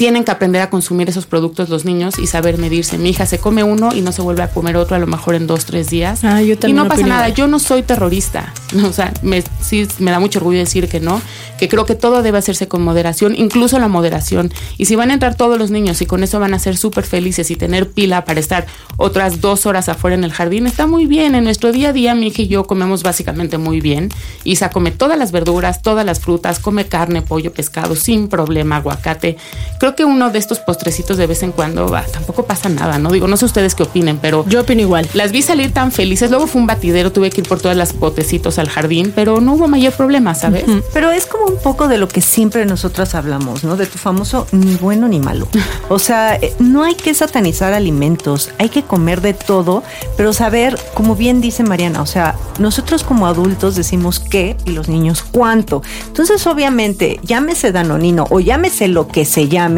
tienen 0.01 0.23
que 0.23 0.31
aprender 0.31 0.63
a 0.63 0.71
consumir 0.71 1.07
esos 1.09 1.27
productos 1.27 1.69
los 1.69 1.85
niños 1.85 2.17
y 2.17 2.25
saber 2.25 2.57
medirse. 2.57 2.97
Mi 2.97 3.11
hija 3.11 3.27
se 3.27 3.37
come 3.37 3.63
uno 3.63 3.93
y 3.93 4.01
no 4.01 4.11
se 4.11 4.23
vuelve 4.23 4.41
a 4.41 4.49
comer 4.49 4.75
otro 4.75 4.95
a 4.95 4.99
lo 4.99 5.05
mejor 5.05 5.35
en 5.35 5.45
dos, 5.45 5.65
tres 5.65 5.91
días. 5.91 6.23
Ah, 6.23 6.41
yo 6.41 6.55
y 6.65 6.73
no 6.73 6.87
pasa 6.87 7.05
nada, 7.05 7.29
yo 7.29 7.47
no 7.47 7.59
soy 7.59 7.83
terrorista. 7.83 8.51
O 8.85 8.93
sea, 8.93 9.13
me, 9.21 9.43
sí 9.61 9.85
me 9.99 10.11
da 10.11 10.19
mucho 10.19 10.39
orgullo 10.39 10.57
decir 10.57 10.87
que 10.87 11.01
no, 11.01 11.21
que 11.59 11.67
creo 11.67 11.85
que 11.85 11.93
todo 11.93 12.23
debe 12.23 12.37
hacerse 12.37 12.69
con 12.69 12.81
moderación, 12.81 13.35
incluso 13.37 13.77
la 13.79 13.89
moderación. 13.89 14.51
Y 14.77 14.85
si 14.85 14.95
van 14.95 15.11
a 15.11 15.13
entrar 15.13 15.35
todos 15.35 15.59
los 15.59 15.71
niños 15.71 16.01
y 16.01 16.05
con 16.05 16.23
eso 16.23 16.39
van 16.39 16.53
a 16.53 16.59
ser 16.59 16.77
súper 16.77 17.03
felices 17.03 17.51
y 17.51 17.57
tener 17.57 17.91
pila 17.91 18.23
para 18.23 18.39
estar 18.39 18.65
otras 18.95 19.41
dos 19.41 19.65
horas 19.65 19.89
afuera 19.89 20.15
en 20.15 20.23
el 20.23 20.31
jardín, 20.31 20.67
está 20.67 20.87
muy 20.87 21.05
bien. 21.05 21.35
En 21.35 21.43
nuestro 21.43 21.73
día 21.73 21.89
a 21.89 21.93
día, 21.93 22.15
mi 22.15 22.27
hija 22.27 22.43
y 22.43 22.47
yo 22.47 22.63
comemos 22.63 23.03
básicamente 23.03 23.57
muy 23.57 23.81
bien. 23.81 24.09
Isa 24.45 24.69
come 24.69 24.91
todas 24.91 25.19
las 25.19 25.33
verduras, 25.33 25.81
todas 25.81 26.05
las 26.05 26.21
frutas, 26.21 26.59
come 26.59 26.85
carne, 26.85 27.21
pollo, 27.21 27.51
pescado, 27.53 27.97
sin 27.97 28.29
problema, 28.29 28.77
aguacate. 28.77 29.35
Creo 29.79 29.90
que 29.95 30.05
uno 30.05 30.29
de 30.29 30.39
estos 30.39 30.59
postrecitos 30.59 31.17
de 31.17 31.27
vez 31.27 31.43
en 31.43 31.51
cuando 31.51 31.89
va, 31.89 32.03
tampoco 32.03 32.45
pasa 32.45 32.69
nada, 32.69 32.99
¿no? 32.99 33.11
Digo, 33.11 33.27
no 33.27 33.37
sé 33.37 33.45
ustedes 33.45 33.75
qué 33.75 33.83
opinen, 33.83 34.17
pero. 34.17 34.45
Yo 34.47 34.61
opino 34.61 34.81
igual. 34.81 35.07
Las 35.13 35.31
vi 35.31 35.41
salir 35.41 35.73
tan 35.73 35.91
felices. 35.91 36.29
Luego 36.29 36.47
fue 36.47 36.61
un 36.61 36.67
batidero, 36.67 37.11
tuve 37.11 37.29
que 37.29 37.41
ir 37.41 37.47
por 37.47 37.59
todas 37.59 37.77
las 37.77 37.93
potecitos 37.93 38.59
al 38.59 38.69
jardín, 38.69 39.11
pero 39.15 39.41
no 39.41 39.53
hubo 39.53 39.67
mayor 39.67 39.93
problema, 39.93 40.35
¿sabes? 40.35 40.65
Pero 40.93 41.11
es 41.11 41.25
como 41.25 41.45
un 41.45 41.57
poco 41.57 41.87
de 41.87 41.97
lo 41.97 42.07
que 42.07 42.21
siempre 42.21 42.65
nosotras 42.65 43.15
hablamos, 43.15 43.63
¿no? 43.63 43.75
De 43.75 43.85
tu 43.85 43.97
famoso 43.97 44.47
ni 44.51 44.75
bueno 44.75 45.07
ni 45.07 45.19
malo. 45.19 45.47
O 45.89 45.99
sea, 45.99 46.35
eh, 46.35 46.53
no 46.59 46.83
hay 46.83 46.95
que 46.95 47.13
satanizar 47.13 47.73
alimentos, 47.73 48.51
hay 48.57 48.69
que 48.69 48.83
comer 48.83 49.21
de 49.21 49.33
todo, 49.33 49.83
pero 50.17 50.33
saber, 50.33 50.77
como 50.93 51.15
bien 51.15 51.41
dice 51.41 51.63
Mariana, 51.63 52.01
o 52.01 52.05
sea, 52.05 52.35
nosotros 52.59 53.03
como 53.03 53.27
adultos 53.27 53.75
decimos 53.75 54.19
qué 54.19 54.55
y 54.65 54.71
los 54.71 54.89
niños 54.89 55.23
cuánto. 55.23 55.81
Entonces, 56.07 56.45
obviamente, 56.47 57.19
llámese 57.23 57.71
danonino 57.71 58.25
o 58.29 58.39
llámese 58.39 58.87
lo 58.87 59.07
que 59.07 59.25
se 59.25 59.47
llame 59.47 59.70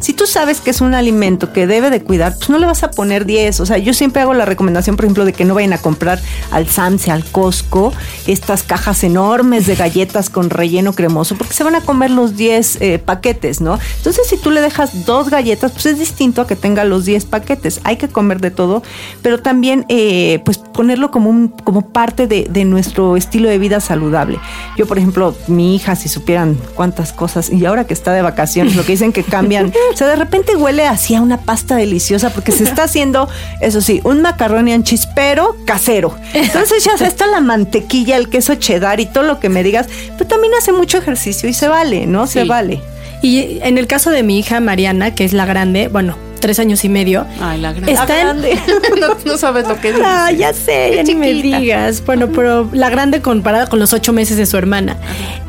si 0.00 0.12
tú 0.12 0.26
sabes 0.26 0.60
que 0.60 0.70
es 0.70 0.80
un 0.80 0.94
alimento 0.94 1.52
que 1.52 1.66
debe 1.66 1.90
de 1.90 2.02
cuidar, 2.02 2.34
pues 2.36 2.50
no 2.50 2.58
le 2.58 2.66
vas 2.66 2.82
a 2.82 2.90
poner 2.90 3.24
10. 3.24 3.60
O 3.60 3.66
sea, 3.66 3.78
yo 3.78 3.94
siempre 3.94 4.22
hago 4.22 4.34
la 4.34 4.44
recomendación, 4.44 4.96
por 4.96 5.04
ejemplo, 5.04 5.24
de 5.24 5.32
que 5.32 5.44
no 5.44 5.54
vayan 5.54 5.72
a 5.72 5.78
comprar 5.78 6.20
al 6.50 6.68
Samse, 6.68 7.10
al 7.10 7.24
Costco, 7.24 7.92
estas 8.26 8.62
cajas 8.62 9.04
enormes 9.04 9.66
de 9.66 9.74
galletas 9.74 10.30
con 10.30 10.50
relleno 10.50 10.92
cremoso, 10.92 11.36
porque 11.36 11.54
se 11.54 11.64
van 11.64 11.74
a 11.74 11.80
comer 11.80 12.10
los 12.10 12.36
10 12.36 12.78
eh, 12.80 12.98
paquetes, 12.98 13.60
¿no? 13.60 13.78
Entonces, 13.98 14.26
si 14.28 14.36
tú 14.36 14.50
le 14.50 14.60
dejas 14.60 15.06
dos 15.06 15.30
galletas, 15.30 15.72
pues 15.72 15.86
es 15.86 15.98
distinto 15.98 16.42
a 16.42 16.46
que 16.46 16.56
tenga 16.56 16.84
los 16.84 17.04
10 17.04 17.24
paquetes. 17.26 17.80
Hay 17.84 17.96
que 17.96 18.08
comer 18.08 18.40
de 18.40 18.50
todo, 18.50 18.82
pero 19.22 19.40
también, 19.40 19.84
eh, 19.88 20.40
pues, 20.44 20.58
ponerlo 20.58 21.10
como, 21.10 21.30
un, 21.30 21.48
como 21.48 21.90
parte 21.90 22.26
de, 22.26 22.46
de 22.50 22.64
nuestro 22.64 23.16
estilo 23.16 23.48
de 23.48 23.58
vida 23.58 23.80
saludable. 23.80 24.38
Yo, 24.76 24.86
por 24.86 24.98
ejemplo, 24.98 25.34
mi 25.46 25.74
hija, 25.74 25.96
si 25.96 26.08
supieran 26.08 26.58
cuántas 26.74 27.12
cosas, 27.12 27.50
y 27.50 27.64
ahora 27.64 27.84
que 27.84 27.94
está 27.94 28.12
de 28.12 28.22
vacaciones, 28.22 28.76
lo 28.76 28.84
que 28.84 28.92
dicen 28.92 29.12
que 29.12 29.24
cambian. 29.36 29.72
O 29.92 29.96
sea, 29.96 30.06
de 30.08 30.16
repente 30.16 30.56
huele 30.56 30.86
así 30.86 31.14
a 31.14 31.20
una 31.20 31.38
pasta 31.38 31.76
deliciosa 31.76 32.30
porque 32.30 32.52
se 32.52 32.64
está 32.64 32.84
haciendo, 32.84 33.28
eso 33.60 33.80
sí, 33.80 34.00
un 34.04 34.22
macarrón 34.22 34.68
y 34.68 34.82
chispero 34.82 35.56
casero. 35.64 36.16
Entonces 36.32 36.84
ya 36.84 37.06
está 37.06 37.26
la 37.26 37.40
mantequilla, 37.40 38.16
el 38.16 38.28
queso 38.28 38.54
cheddar 38.54 39.00
y 39.00 39.06
todo 39.06 39.24
lo 39.24 39.40
que 39.40 39.48
me 39.48 39.62
digas, 39.62 39.88
pero 40.16 40.26
también 40.26 40.52
hace 40.58 40.72
mucho 40.72 40.98
ejercicio 40.98 41.48
y 41.48 41.52
se 41.52 41.68
vale, 41.68 42.06
¿no? 42.06 42.26
Se 42.26 42.44
vale. 42.44 42.80
Y 43.22 43.58
en 43.62 43.78
el 43.78 43.86
caso 43.86 44.10
de 44.10 44.22
mi 44.22 44.38
hija 44.38 44.60
Mariana, 44.60 45.14
que 45.14 45.24
es 45.24 45.32
la 45.32 45.46
grande, 45.46 45.88
bueno, 45.88 46.16
tres 46.36 46.58
años 46.58 46.84
y 46.84 46.88
medio. 46.88 47.26
Ay, 47.40 47.60
la 47.60 47.72
grande. 47.72 47.92
Está 48.00 48.16
grande. 48.16 48.58
no, 49.24 49.38
sabes 49.38 49.66
lo 49.66 49.80
que 49.80 49.90
es. 49.90 49.96
Ah, 50.02 50.30
ya 50.32 50.52
sé, 50.52 50.92
ya 50.94 51.02
ni 51.02 51.14
me 51.14 51.32
digas. 51.32 52.04
Bueno, 52.04 52.28
pero 52.28 52.68
la 52.72 52.90
grande 52.90 53.20
comparada 53.20 53.66
con 53.66 53.78
los 53.78 53.92
ocho 53.92 54.12
meses 54.12 54.36
de 54.36 54.46
su 54.46 54.56
hermana. 54.56 54.96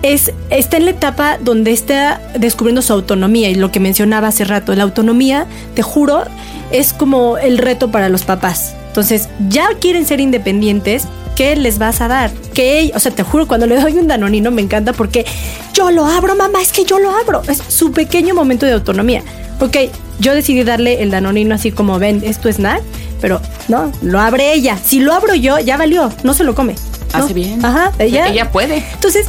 Es, 0.01 0.31
está 0.49 0.77
en 0.77 0.85
la 0.85 0.91
etapa 0.91 1.37
donde 1.39 1.71
está 1.71 2.21
descubriendo 2.37 2.81
su 2.81 2.93
autonomía 2.93 3.49
y 3.49 3.55
lo 3.55 3.71
que 3.71 3.79
mencionaba 3.79 4.27
hace 4.27 4.43
rato. 4.45 4.73
La 4.75 4.83
autonomía, 4.83 5.45
te 5.73 5.81
juro, 5.81 6.23
es 6.71 6.93
como 6.93 7.37
el 7.37 7.57
reto 7.57 7.91
para 7.91 8.09
los 8.09 8.23
papás. 8.23 8.75
Entonces, 8.87 9.29
ya 9.49 9.67
quieren 9.79 10.05
ser 10.05 10.19
independientes, 10.19 11.07
¿qué 11.37 11.55
les 11.55 11.77
vas 11.77 12.01
a 12.01 12.07
dar? 12.07 12.31
Que, 12.53 12.91
o 12.95 12.99
sea, 12.99 13.11
te 13.11 13.21
juro, 13.21 13.47
cuando 13.47 13.67
le 13.67 13.79
doy 13.79 13.93
un 13.93 14.07
danonino 14.07 14.49
me 14.49 14.63
encanta 14.63 14.91
porque 14.91 15.23
yo 15.71 15.91
lo 15.91 16.05
abro, 16.05 16.35
mamá, 16.35 16.59
es 16.61 16.71
que 16.71 16.83
yo 16.83 16.97
lo 16.97 17.11
abro. 17.11 17.43
Es 17.47 17.61
su 17.67 17.91
pequeño 17.91 18.33
momento 18.33 18.65
de 18.65 18.73
autonomía. 18.73 19.21
Ok, 19.59 19.77
yo 20.19 20.33
decidí 20.33 20.63
darle 20.63 21.03
el 21.03 21.11
danonino 21.11 21.53
así 21.53 21.71
como 21.71 21.99
ven, 21.99 22.23
es 22.25 22.39
tu 22.39 22.49
snack, 22.49 22.81
pero 23.21 23.39
no, 23.67 23.91
lo 24.01 24.19
abre 24.19 24.53
ella. 24.53 24.79
Si 24.83 24.99
lo 24.99 25.13
abro 25.13 25.35
yo, 25.35 25.59
ya 25.59 25.77
valió, 25.77 26.11
no 26.23 26.33
se 26.33 26.43
lo 26.43 26.55
come. 26.55 26.73
Hace 27.13 27.33
bien. 27.33 27.63
Ajá, 27.63 27.91
ella. 27.99 28.27
Ella 28.29 28.51
puede. 28.51 28.83
Entonces, 28.93 29.27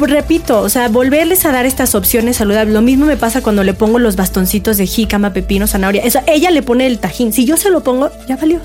repito, 0.00 0.60
o 0.60 0.68
sea, 0.68 0.88
volverles 0.88 1.44
a 1.44 1.52
dar 1.52 1.64
estas 1.64 1.94
opciones 1.94 2.38
saludables. 2.38 2.74
Lo 2.74 2.82
mismo 2.82 3.06
me 3.06 3.16
pasa 3.16 3.40
cuando 3.40 3.62
le 3.62 3.72
pongo 3.72 4.00
los 4.00 4.16
bastoncitos 4.16 4.76
de 4.78 4.86
jícama, 4.86 5.32
pepino, 5.32 5.68
zanahoria. 5.68 6.02
Eso, 6.02 6.18
ella 6.26 6.50
le 6.50 6.62
pone 6.62 6.88
el 6.88 6.98
tajín. 6.98 7.32
Si 7.32 7.44
yo 7.44 7.56
se 7.56 7.70
lo 7.70 7.84
pongo, 7.84 8.10
ya 8.28 8.36
valió. 8.36 8.60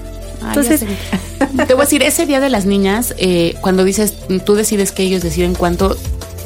Entonces, 0.47 0.83
te 1.47 1.73
voy 1.73 1.81
a 1.81 1.85
decir, 1.85 2.03
ese 2.03 2.25
día 2.25 2.39
de 2.39 2.49
las 2.49 2.65
niñas, 2.65 3.13
eh, 3.17 3.55
cuando 3.61 3.83
dices, 3.83 4.13
tú 4.45 4.55
decides 4.55 4.91
que 4.91 5.03
ellos 5.03 5.21
deciden 5.21 5.55
cuánto, 5.55 5.97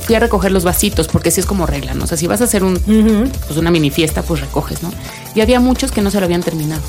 fui 0.02 0.16
a 0.16 0.20
recoger 0.20 0.52
los 0.52 0.64
vasitos, 0.64 1.08
porque 1.08 1.30
así 1.30 1.40
es 1.40 1.46
como 1.46 1.66
regla, 1.66 1.94
¿no? 1.94 2.06
O 2.06 2.08
sea, 2.08 2.18
si 2.18 2.28
vas 2.28 2.42
a 2.42 2.46
hacer 2.46 2.64
un, 2.64 2.80
pues 2.80 3.58
una 3.58 3.72
mini 3.72 3.92
fiesta, 3.92 4.24
pues 4.24 4.42
recoges, 4.42 4.82
¿no? 4.82 4.92
Y 5.36 5.42
había 5.42 5.60
muchos 5.60 5.92
que 5.92 6.02
no 6.02 6.10
se 6.10 6.20
lo 6.20 6.26
habían 6.26 6.42
terminado. 6.42 6.82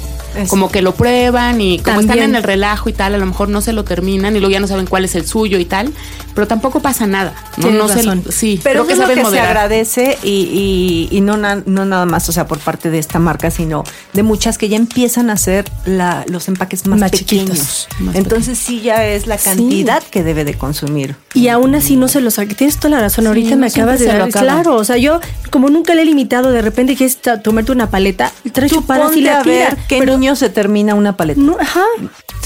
Como 0.48 0.70
que 0.70 0.82
lo 0.82 0.94
prueban 0.94 1.60
y 1.60 1.78
como 1.78 2.00
están 2.00 2.18
en 2.18 2.34
el 2.34 2.42
relajo 2.42 2.88
y 2.88 2.92
tal, 2.92 3.14
a 3.14 3.18
lo 3.18 3.26
mejor 3.26 3.48
no 3.48 3.60
se 3.60 3.72
lo 3.72 3.84
terminan 3.84 4.36
y 4.36 4.40
luego 4.40 4.52
ya 4.52 4.60
no 4.60 4.66
saben 4.66 4.86
cuál 4.86 5.04
es 5.04 5.14
el 5.14 5.26
suyo 5.26 5.58
y 5.58 5.64
tal, 5.64 5.92
pero 6.34 6.46
tampoco 6.46 6.80
pasa 6.80 7.06
nada. 7.06 7.34
No, 7.56 7.70
no 7.70 7.88
sí, 8.30 8.60
pero 8.62 8.86
creo 8.86 9.06
que, 9.06 9.14
que 9.14 9.24
se 9.24 9.40
agradece 9.40 10.18
y, 10.22 11.08
y, 11.10 11.20
no, 11.20 11.36
no 11.36 11.84
nada 11.84 12.06
más, 12.06 12.28
o 12.28 12.32
sea, 12.32 12.46
por 12.46 12.58
parte 12.58 12.90
de 12.90 12.98
esta 12.98 13.18
marca, 13.18 13.50
sino 13.50 13.84
de 14.12 14.22
muchas 14.22 14.58
que 14.58 14.68
ya 14.68 14.76
empiezan 14.76 15.30
a 15.30 15.34
hacer 15.34 15.70
la, 15.84 16.24
los 16.28 16.48
empaques 16.48 16.86
más, 16.86 17.10
pequeños. 17.10 17.88
Entonces 18.14 18.58
sí 18.58 18.80
ya 18.80 19.06
es 19.06 19.26
la 19.26 19.38
cantidad 19.38 20.02
que 20.02 20.22
debe 20.22 20.44
de 20.44 20.54
consumir. 20.54 21.16
Y 21.34 21.48
aún 21.48 21.74
así 21.74 21.96
no 21.96 22.08
se 22.08 22.20
los 22.20 22.40
Tienes 22.56 22.78
toda 22.78 22.90
la 22.90 23.00
razón. 23.00 23.26
Ahorita 23.26 23.56
me 23.56 23.66
acabas 23.66 24.00
de 24.00 24.06
dar. 24.06 24.28
Claro, 24.30 24.76
o 24.76 24.84
sea, 24.84 24.96
yo 24.96 25.20
como 25.50 25.68
nunca 25.68 25.94
le 25.94 26.02
he 26.02 26.04
limitado, 26.04 26.50
de 26.52 26.62
repente 26.62 26.96
quieres 26.96 27.18
tomarte 27.42 27.72
una 27.72 27.90
paleta, 27.90 28.32
traes 28.52 28.72
chupadas 28.72 29.16
y 29.16 29.20
la 29.20 29.42
tira. 29.42 29.76
¿Qué 29.88 30.04
niño 30.04 30.36
se 30.36 30.48
termina 30.48 30.94
una 30.94 31.16
paleta? 31.16 31.40
ajá. 31.60 31.84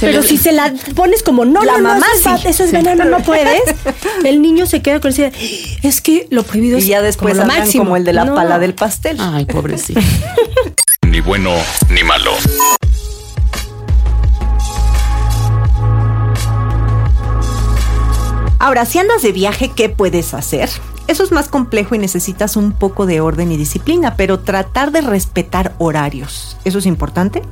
pero 0.00 0.22
si 0.22 0.38
se 0.38 0.52
la 0.52 0.72
pones 0.94 1.22
como 1.22 1.44
no, 1.44 1.62
la 1.62 1.78
mamá 1.78 2.06
eso, 2.44 2.64
es, 2.64 2.72
veneno, 2.72 3.04
no 3.04 3.18
puedes. 3.24 3.62
El 4.24 4.42
niño 4.42 4.66
se 4.66 4.82
queda 4.82 5.00
con 5.00 5.10
ese 5.10 5.32
es 5.82 6.00
que 6.00 6.26
lo 6.30 6.42
prohibido 6.42 6.78
es 6.78 6.84
y 6.84 6.88
ya 6.88 7.02
después 7.02 7.36
como, 7.36 7.46
máximo. 7.46 7.84
como 7.84 7.96
el 7.96 8.04
de 8.04 8.12
la 8.12 8.34
pala 8.34 8.58
del 8.58 8.74
pastel. 8.74 9.18
Ay, 9.20 9.44
pobrecito. 9.44 10.00
ni 11.06 11.20
bueno 11.20 11.52
ni 11.90 12.02
malo. 12.02 12.32
Ahora, 18.58 18.86
si 18.86 18.98
andas 18.98 19.20
de 19.20 19.32
viaje, 19.32 19.70
¿qué 19.76 19.90
puedes 19.90 20.32
hacer? 20.32 20.70
Eso 21.06 21.22
es 21.22 21.32
más 21.32 21.48
complejo 21.48 21.94
y 21.94 21.98
necesitas 21.98 22.56
un 22.56 22.72
poco 22.72 23.04
de 23.04 23.20
orden 23.20 23.52
y 23.52 23.58
disciplina, 23.58 24.16
pero 24.16 24.40
tratar 24.40 24.90
de 24.90 25.02
respetar 25.02 25.74
horarios, 25.78 26.56
eso 26.64 26.78
es 26.78 26.86
importante. 26.86 27.42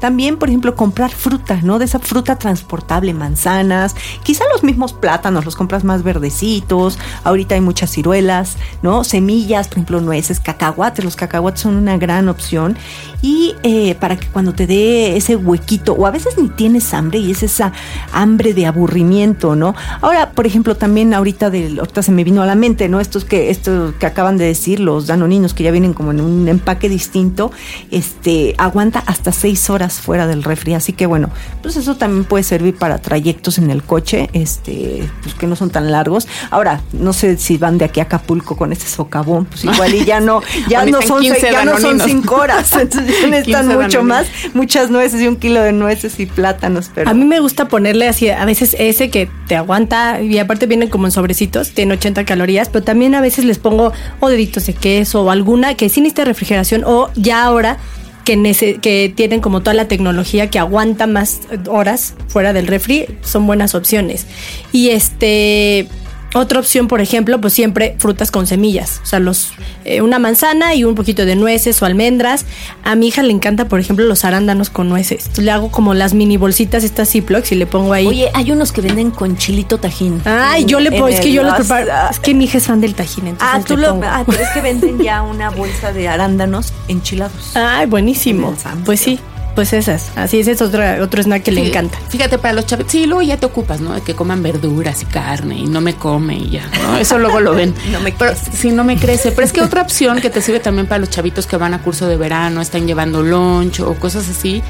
También, 0.00 0.38
por 0.38 0.48
ejemplo, 0.48 0.74
comprar 0.74 1.10
fruta, 1.10 1.60
¿no? 1.62 1.78
De 1.78 1.84
esa 1.84 1.98
fruta 1.98 2.36
transportable, 2.36 3.12
manzanas, 3.12 3.94
quizá 4.22 4.44
los 4.52 4.62
mismos 4.62 4.94
plátanos, 4.94 5.44
los 5.44 5.56
compras 5.56 5.84
más 5.84 6.02
verdecitos, 6.02 6.98
ahorita 7.24 7.54
hay 7.54 7.60
muchas 7.60 7.90
ciruelas, 7.90 8.56
¿no? 8.80 9.04
Semillas, 9.04 9.68
por 9.68 9.78
ejemplo, 9.78 10.00
nueces, 10.00 10.40
cacahuates, 10.40 11.04
los 11.04 11.16
cacahuates 11.16 11.60
son 11.60 11.76
una 11.76 11.98
gran 11.98 12.30
opción 12.30 12.76
y 13.20 13.54
eh, 13.62 13.94
para 13.94 14.16
que 14.16 14.26
cuando 14.26 14.52
te 14.52 14.66
dé 14.66 15.16
ese 15.16 15.36
huequito, 15.36 15.92
o 15.92 16.06
a 16.06 16.10
veces 16.10 16.36
ni 16.38 16.48
tienes 16.48 16.92
hambre 16.94 17.18
y 17.18 17.30
es 17.30 17.42
esa 17.42 17.72
hambre 18.12 18.54
de 18.54 18.66
aburrimiento, 18.66 19.54
¿no? 19.54 19.74
Ahora, 20.00 20.30
por 20.30 20.46
ejemplo, 20.46 20.76
también 20.76 21.14
ahorita, 21.14 21.50
de, 21.50 21.76
ahorita 21.78 22.02
se 22.02 22.10
me 22.10 22.24
vino 22.24 22.42
a 22.42 22.46
la 22.46 22.54
mente, 22.54 22.88
¿no? 22.88 23.01
Estos 23.02 23.24
que, 23.24 23.50
estos 23.50 23.94
que 23.94 24.06
acaban 24.06 24.38
de 24.38 24.46
decir, 24.46 24.80
los 24.80 25.06
danoninos 25.06 25.54
que 25.54 25.64
ya 25.64 25.70
vienen 25.70 25.92
como 25.92 26.12
en 26.12 26.20
un 26.20 26.48
empaque 26.48 26.88
distinto, 26.88 27.52
este, 27.90 28.54
aguanta 28.58 29.02
hasta 29.06 29.32
seis 29.32 29.68
horas 29.70 30.00
fuera 30.00 30.26
del 30.26 30.42
refri. 30.42 30.74
Así 30.74 30.92
que 30.92 31.06
bueno, 31.06 31.30
pues 31.62 31.76
eso 31.76 31.96
también 31.96 32.24
puede 32.24 32.44
servir 32.44 32.76
para 32.76 32.98
trayectos 32.98 33.58
en 33.58 33.70
el 33.70 33.82
coche, 33.82 34.30
este, 34.32 35.08
pues 35.22 35.34
que 35.34 35.46
no 35.46 35.56
son 35.56 35.70
tan 35.70 35.90
largos. 35.90 36.28
Ahora, 36.50 36.80
no 36.92 37.12
sé 37.12 37.36
si 37.36 37.58
van 37.58 37.78
de 37.78 37.84
aquí 37.84 38.00
a 38.00 38.04
Acapulco 38.04 38.56
con 38.56 38.72
ese 38.72 38.88
socavón, 38.88 39.46
pues 39.46 39.64
igual 39.64 39.94
y 39.94 40.04
ya 40.04 40.20
no, 40.20 40.42
ya 40.68 40.84
no 40.84 41.02
son, 41.02 41.22
ya 41.22 41.64
no 41.64 41.78
son 41.78 42.00
cinco 42.00 42.36
horas, 42.36 42.72
entonces 42.80 43.20
ya 43.20 43.26
necesitan 43.28 43.68
mucho 43.68 44.02
más, 44.02 44.26
muchas 44.54 44.90
nueces 44.90 45.20
y 45.20 45.28
un 45.28 45.36
kilo 45.36 45.60
de 45.60 45.72
nueces 45.72 46.18
y 46.20 46.26
plátanos. 46.26 46.90
Pero... 46.94 47.10
A 47.10 47.14
mí 47.14 47.24
me 47.24 47.40
gusta 47.40 47.68
ponerle 47.68 48.08
así, 48.08 48.28
a 48.28 48.44
veces 48.44 48.76
ese 48.78 49.10
que 49.10 49.28
te 49.48 49.56
aguanta 49.56 50.20
y 50.20 50.38
aparte 50.38 50.66
vienen 50.66 50.88
como 50.88 51.06
en 51.06 51.12
sobrecitos, 51.12 51.72
tiene 51.72 51.94
80 51.94 52.24
calorías, 52.24 52.68
pero 52.68 52.84
también 52.84 52.91
también 52.92 53.14
a 53.14 53.22
veces 53.22 53.46
les 53.46 53.56
pongo 53.56 53.90
o 54.20 54.28
deditos 54.28 54.66
de 54.66 54.74
queso 54.74 55.22
o 55.22 55.30
alguna 55.30 55.72
que 55.76 55.88
sí 55.88 56.02
necesita 56.02 56.26
refrigeración 56.26 56.84
o 56.84 57.08
ya 57.14 57.42
ahora 57.42 57.78
que, 58.26 58.78
que 58.82 59.10
tienen 59.16 59.40
como 59.40 59.60
toda 59.62 59.72
la 59.72 59.88
tecnología 59.88 60.50
que 60.50 60.58
aguanta 60.58 61.06
más 61.06 61.40
horas 61.70 62.12
fuera 62.28 62.52
del 62.52 62.66
refri, 62.66 63.06
son 63.22 63.46
buenas 63.46 63.74
opciones. 63.74 64.26
Y 64.72 64.90
este, 64.90 65.88
otra 66.34 66.60
opción, 66.60 66.88
por 66.88 67.00
ejemplo, 67.00 67.40
pues 67.40 67.52
siempre 67.52 67.96
frutas 67.98 68.30
con 68.30 68.46
semillas. 68.46 69.00
O 69.02 69.06
sea, 69.06 69.18
los, 69.18 69.52
eh, 69.84 70.00
una 70.00 70.18
manzana 70.18 70.74
y 70.74 70.84
un 70.84 70.94
poquito 70.94 71.24
de 71.26 71.36
nueces 71.36 71.80
o 71.82 71.86
almendras. 71.86 72.46
A 72.84 72.94
mi 72.94 73.08
hija 73.08 73.22
le 73.22 73.32
encanta, 73.32 73.68
por 73.68 73.80
ejemplo, 73.80 74.04
los 74.04 74.24
arándanos 74.24 74.70
con 74.70 74.88
nueces. 74.88 75.22
Entonces 75.22 75.44
le 75.44 75.50
hago 75.50 75.70
como 75.70 75.94
las 75.94 76.14
mini 76.14 76.36
bolsitas, 76.36 76.84
estas 76.84 77.10
Ziplocs, 77.10 77.52
y 77.52 77.56
le 77.56 77.66
pongo 77.66 77.92
ahí. 77.92 78.06
Oye, 78.06 78.30
hay 78.34 78.50
unos 78.52 78.72
que 78.72 78.80
venden 78.80 79.10
con 79.10 79.36
chilito 79.36 79.78
tajín. 79.78 80.22
Ay, 80.24 80.64
yo 80.64 80.80
le 80.80 80.90
pongo, 80.90 81.08
es 81.08 81.20
que 81.20 81.32
yo 81.32 81.42
los 81.42 81.54
preparo. 81.54 81.90
Es 82.10 82.18
que 82.18 82.34
mi 82.34 82.44
hija 82.44 82.58
es 82.58 82.66
fan 82.66 82.80
del 82.80 82.94
tajín. 82.94 83.36
ah, 83.40 83.60
tú 83.66 83.76
lo. 83.76 84.00
Ah, 84.02 84.24
pero 84.26 84.42
es 84.42 84.48
que 84.50 84.60
venden 84.60 84.98
ya 84.98 85.22
una 85.22 85.50
bolsa 85.50 85.92
de 85.92 86.08
arándanos 86.08 86.72
enchilados. 86.88 87.52
Ay, 87.54 87.86
buenísimo. 87.86 88.54
Pues 88.84 89.00
sí. 89.00 89.18
Pues 89.54 89.72
esas, 89.74 90.10
así 90.16 90.40
es, 90.40 90.48
es 90.48 90.62
otro, 90.62 90.82
otro 91.02 91.22
snack 91.22 91.42
que 91.42 91.52
le 91.52 91.68
encanta. 91.68 91.98
Fíjate, 92.08 92.38
para 92.38 92.54
los 92.54 92.66
chavitos, 92.66 92.92
sí, 92.92 93.04
luego 93.04 93.22
ya 93.22 93.36
te 93.36 93.44
ocupas, 93.44 93.80
¿no? 93.80 93.92
De 93.94 94.00
que 94.00 94.14
coman 94.14 94.42
verduras 94.42 95.02
y 95.02 95.06
carne 95.06 95.58
y 95.58 95.66
no 95.66 95.80
me 95.80 95.94
come 95.94 96.36
y 96.36 96.50
ya, 96.50 96.66
¿no? 96.82 96.96
Eso 96.96 97.18
luego 97.18 97.40
lo 97.40 97.54
ven. 97.54 97.74
no 97.92 98.00
me 98.00 98.14
crece. 98.14 98.50
sí, 98.52 98.70
no 98.70 98.82
me 98.82 98.96
crece. 98.96 99.30
Pero 99.30 99.44
es 99.44 99.52
que 99.52 99.60
otra 99.60 99.82
opción 99.82 100.20
que 100.20 100.30
te 100.30 100.40
sirve 100.40 100.60
también 100.60 100.86
para 100.86 101.00
los 101.00 101.10
chavitos 101.10 101.46
que 101.46 101.56
van 101.56 101.74
a 101.74 101.82
curso 101.82 102.08
de 102.08 102.16
verano, 102.16 102.60
están 102.60 102.86
llevando 102.86 103.22
lunch 103.22 103.80
o 103.80 103.94
cosas 103.94 104.28
así, 104.28 104.62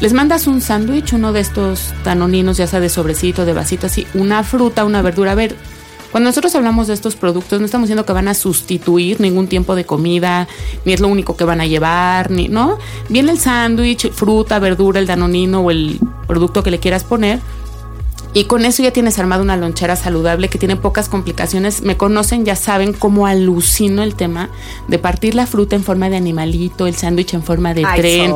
les 0.00 0.12
mandas 0.12 0.46
un 0.46 0.60
sándwich, 0.60 1.14
uno 1.14 1.32
de 1.32 1.40
estos 1.40 1.94
tanoninos, 2.04 2.58
ya 2.58 2.66
sea 2.66 2.80
de 2.80 2.88
sobrecito, 2.90 3.46
de 3.46 3.54
vasito, 3.54 3.86
así, 3.86 4.06
una 4.12 4.42
fruta, 4.44 4.84
una 4.84 5.00
verdura. 5.00 5.32
A 5.32 5.34
ver, 5.34 5.56
cuando 6.16 6.30
nosotros 6.30 6.54
hablamos 6.54 6.86
de 6.86 6.94
estos 6.94 7.14
productos, 7.14 7.60
no 7.60 7.66
estamos 7.66 7.88
diciendo 7.88 8.06
que 8.06 8.14
van 8.14 8.26
a 8.26 8.32
sustituir 8.32 9.20
ningún 9.20 9.48
tiempo 9.48 9.74
de 9.74 9.84
comida, 9.84 10.48
ni 10.86 10.94
es 10.94 11.00
lo 11.00 11.08
único 11.08 11.36
que 11.36 11.44
van 11.44 11.60
a 11.60 11.66
llevar, 11.66 12.30
ni, 12.30 12.48
¿no? 12.48 12.78
Viene 13.10 13.32
el 13.32 13.38
sándwich, 13.38 14.10
fruta, 14.12 14.58
verdura, 14.58 14.98
el 14.98 15.06
danonino 15.06 15.60
o 15.60 15.70
el 15.70 16.00
producto 16.26 16.62
que 16.62 16.70
le 16.70 16.78
quieras 16.78 17.04
poner. 17.04 17.40
Y 18.32 18.44
con 18.44 18.64
eso 18.64 18.82
ya 18.82 18.92
tienes 18.92 19.18
armado 19.18 19.42
una 19.42 19.58
lonchera 19.58 19.94
saludable 19.94 20.48
que 20.48 20.56
tiene 20.56 20.76
pocas 20.76 21.10
complicaciones. 21.10 21.82
Me 21.82 21.98
conocen, 21.98 22.46
ya 22.46 22.56
saben 22.56 22.94
cómo 22.94 23.26
alucino 23.26 24.02
el 24.02 24.14
tema 24.14 24.48
de 24.88 24.98
partir 24.98 25.34
la 25.34 25.46
fruta 25.46 25.76
en 25.76 25.84
forma 25.84 26.08
de 26.08 26.16
animalito, 26.16 26.86
el 26.86 26.94
sándwich 26.94 27.34
en 27.34 27.42
forma 27.42 27.74
de 27.74 27.84
tren. 27.94 28.34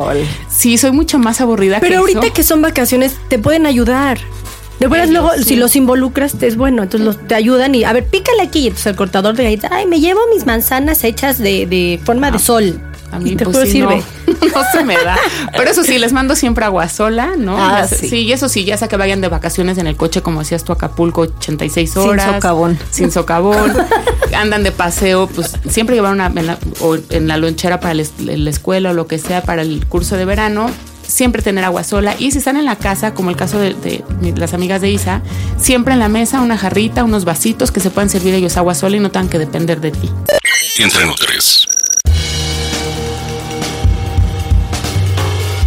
Sí, 0.51 0.77
soy 0.77 0.91
mucho 0.91 1.17
más 1.17 1.41
aburrida 1.41 1.79
Pero 1.79 2.01
ahorita 2.01 2.29
que 2.29 2.43
son 2.43 2.61
vacaciones, 2.61 3.17
te 3.27 3.39
pueden 3.39 3.65
ayudar. 3.65 4.19
De 4.81 5.07
luego, 5.07 5.29
si 5.43 5.57
los 5.57 5.75
involucras, 5.75 6.35
es 6.41 6.57
bueno, 6.57 6.81
entonces 6.81 7.05
los, 7.05 7.27
te 7.27 7.35
ayudan 7.35 7.75
y, 7.75 7.83
a 7.83 7.93
ver, 7.93 8.03
pícale 8.07 8.41
aquí. 8.41 8.65
Entonces 8.65 8.87
el 8.87 8.95
cortador 8.95 9.35
de 9.35 9.45
ahí, 9.45 9.59
ay, 9.69 9.85
me 9.85 9.99
llevo 9.99 10.21
mis 10.33 10.47
manzanas 10.47 11.03
hechas 11.03 11.37
de, 11.37 11.67
de 11.67 11.99
forma 12.03 12.31
de 12.31 12.37
ah, 12.37 12.39
sol. 12.39 12.81
A 13.11 13.19
mí 13.19 13.35
te 13.35 13.45
pues, 13.45 13.69
sirve. 13.69 14.01
No, 14.41 14.63
se 14.71 14.83
me 14.83 14.95
da. 14.95 15.17
Pero 15.55 15.69
eso 15.69 15.83
sí, 15.83 15.99
les 15.99 16.13
mando 16.13 16.35
siempre 16.35 16.65
agua 16.65 16.89
sola, 16.89 17.33
¿no? 17.37 17.57
Ah, 17.57 17.85
sí. 17.87 18.09
sí. 18.09 18.15
y 18.21 18.31
eso 18.31 18.49
sí, 18.49 18.63
ya 18.63 18.75
sea 18.75 18.87
que 18.87 18.97
vayan 18.97 19.21
de 19.21 19.27
vacaciones 19.27 19.77
en 19.77 19.85
el 19.85 19.95
coche, 19.95 20.21
como 20.21 20.39
decías 20.39 20.63
tú, 20.63 20.71
Acapulco, 20.71 21.21
86 21.21 21.97
horas. 21.97 22.25
Sin 22.25 22.33
socavón. 22.33 22.79
Sin 22.89 23.11
socavón. 23.11 23.71
Andan 24.35 24.63
de 24.63 24.71
paseo, 24.71 25.27
pues 25.27 25.53
siempre 25.69 25.95
llevar 25.95 26.13
una 26.13 26.27
en 26.27 26.47
la, 26.47 26.57
o 26.79 26.97
en 27.09 27.27
la 27.27 27.37
lonchera 27.37 27.79
para 27.79 27.93
la 27.93 28.49
escuela 28.49 28.91
o 28.91 28.93
lo 28.93 29.05
que 29.05 29.19
sea 29.19 29.43
para 29.43 29.61
el 29.61 29.85
curso 29.85 30.17
de 30.17 30.25
verano 30.25 30.71
siempre 31.11 31.41
tener 31.41 31.63
agua 31.63 31.83
sola 31.83 32.15
y 32.17 32.31
si 32.31 32.39
están 32.39 32.57
en 32.57 32.65
la 32.65 32.77
casa, 32.77 33.13
como 33.13 33.29
el 33.29 33.35
caso 33.35 33.59
de, 33.59 34.03
las 34.35 34.53
amigas 34.53 34.81
de 34.81 34.89
Isa, 34.89 35.21
siempre 35.59 35.93
en 35.93 35.99
la 35.99 36.09
mesa 36.09 36.41
una 36.41 36.57
jarrita, 36.57 37.03
unos 37.03 37.25
vasitos 37.25 37.71
que 37.71 37.79
se 37.79 37.89
puedan 37.89 38.09
servir 38.09 38.33
ellos 38.33 38.57
agua 38.57 38.73
sola 38.73 38.97
y 38.97 38.99
no 38.99 39.11
tengan 39.11 39.29
que 39.29 39.37
depender 39.37 39.81
de 39.81 39.91
ti. 39.91 40.09
Entre 40.79 41.05
Nutres. 41.05 41.67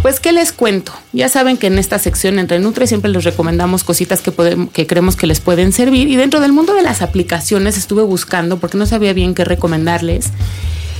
Pues, 0.01 0.19
¿qué 0.19 0.31
les 0.31 0.51
cuento? 0.51 0.91
Ya 1.13 1.29
saben 1.29 1.57
que 1.57 1.65
en 1.65 1.79
esta 1.79 1.97
sección 1.97 2.37
entre 2.37 2.59
Nutres 2.59 2.89
siempre 2.89 3.09
les 3.09 3.23
recomendamos 3.23 3.83
cositas 3.83 4.21
que, 4.21 4.31
podemos, 4.31 4.69
que 4.69 4.85
creemos 4.85 5.15
que 5.15 5.25
les 5.25 5.39
pueden 5.39 5.73
servir. 5.73 6.07
Y 6.09 6.15
dentro 6.15 6.41
del 6.41 6.53
mundo 6.53 6.75
de 6.75 6.83
las 6.83 7.01
aplicaciones 7.01 7.75
estuve 7.75 8.03
buscando 8.03 8.59
porque 8.59 8.77
no 8.77 8.85
sabía 8.85 9.13
bien 9.13 9.33
qué 9.33 9.45
recomendarles. 9.45 10.31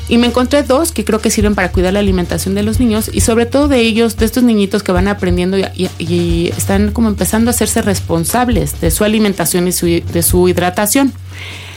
Y 0.08 0.18
me 0.18 0.28
encontré 0.28 0.62
dos 0.62 0.92
que 0.92 1.04
creo 1.04 1.20
que 1.20 1.32
sirven 1.32 1.56
para 1.56 1.72
cuidar 1.72 1.94
la 1.94 2.00
alimentación 2.00 2.54
de 2.54 2.62
los 2.62 2.80
niños 2.80 3.10
y 3.12 3.22
sobre 3.22 3.48
todo 3.48 3.68
de 3.68 3.80
ellos, 3.80 4.18
de 4.18 4.26
estos 4.26 4.44
niñitos 4.44 4.84
que 4.84 4.92
van 4.92 5.08
aprendiendo 5.08 5.58
y, 5.58 6.52
están 6.56 6.92
como 6.92 7.08
empezando 7.08 7.50
a 7.50 7.54
hacerse 7.54 7.82
responsables 7.82 8.80
de 8.82 8.92
su 8.92 9.04
alimentación 9.04 9.68
y 9.68 10.00
de 10.02 10.24
su 10.24 10.48
hidratación. 10.48 11.12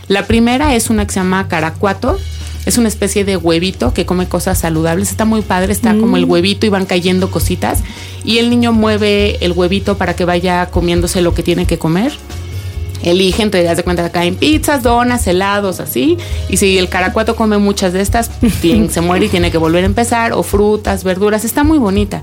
La 0.08 0.26
primera 0.26 0.74
es 0.74 0.90
una 0.90 1.06
que 1.06 1.14
se 1.14 1.20
llama 1.20 1.48
caracuato. 1.48 2.18
Es 2.66 2.76
una 2.76 2.88
especie 2.88 3.24
de 3.24 3.38
huevito 3.38 3.94
que 3.94 4.04
come 4.04 4.28
cosas 4.28 4.58
saludables. 4.58 5.10
Está 5.10 5.24
muy 5.24 5.40
padre, 5.40 5.72
está 5.72 5.96
como 5.96 6.18
el 6.18 6.26
mm. 6.26 6.30
huevito 6.30 6.66
y 6.66 6.68
van 6.68 6.84
cayendo 6.84 7.30
cositas. 7.30 7.82
Y 8.24 8.38
el 8.38 8.50
niño 8.50 8.72
mueve 8.72 9.42
el 9.42 9.52
huevito 9.52 9.96
para 9.96 10.14
que 10.14 10.26
vaya 10.26 10.66
comiéndose 10.66 11.22
lo 11.22 11.32
que 11.32 11.42
tiene 11.42 11.66
que 11.66 11.78
comer 11.78 12.12
eligen, 13.02 13.50
te 13.50 13.62
das 13.62 13.76
de 13.76 13.82
cuenta 13.84 14.10
que 14.10 14.18
hay 14.18 14.32
pizzas, 14.32 14.82
donas, 14.82 15.26
helados, 15.26 15.80
así. 15.80 16.16
Y 16.48 16.56
si 16.56 16.78
el 16.78 16.88
caracuato 16.88 17.36
come 17.36 17.58
muchas 17.58 17.92
de 17.92 18.00
estas, 18.00 18.30
se 18.90 19.00
muere 19.00 19.26
y 19.26 19.28
tiene 19.28 19.50
que 19.50 19.58
volver 19.58 19.84
a 19.84 19.86
empezar. 19.86 20.32
O 20.32 20.42
frutas, 20.42 21.04
verduras, 21.04 21.44
está 21.44 21.64
muy 21.64 21.78
bonita. 21.78 22.22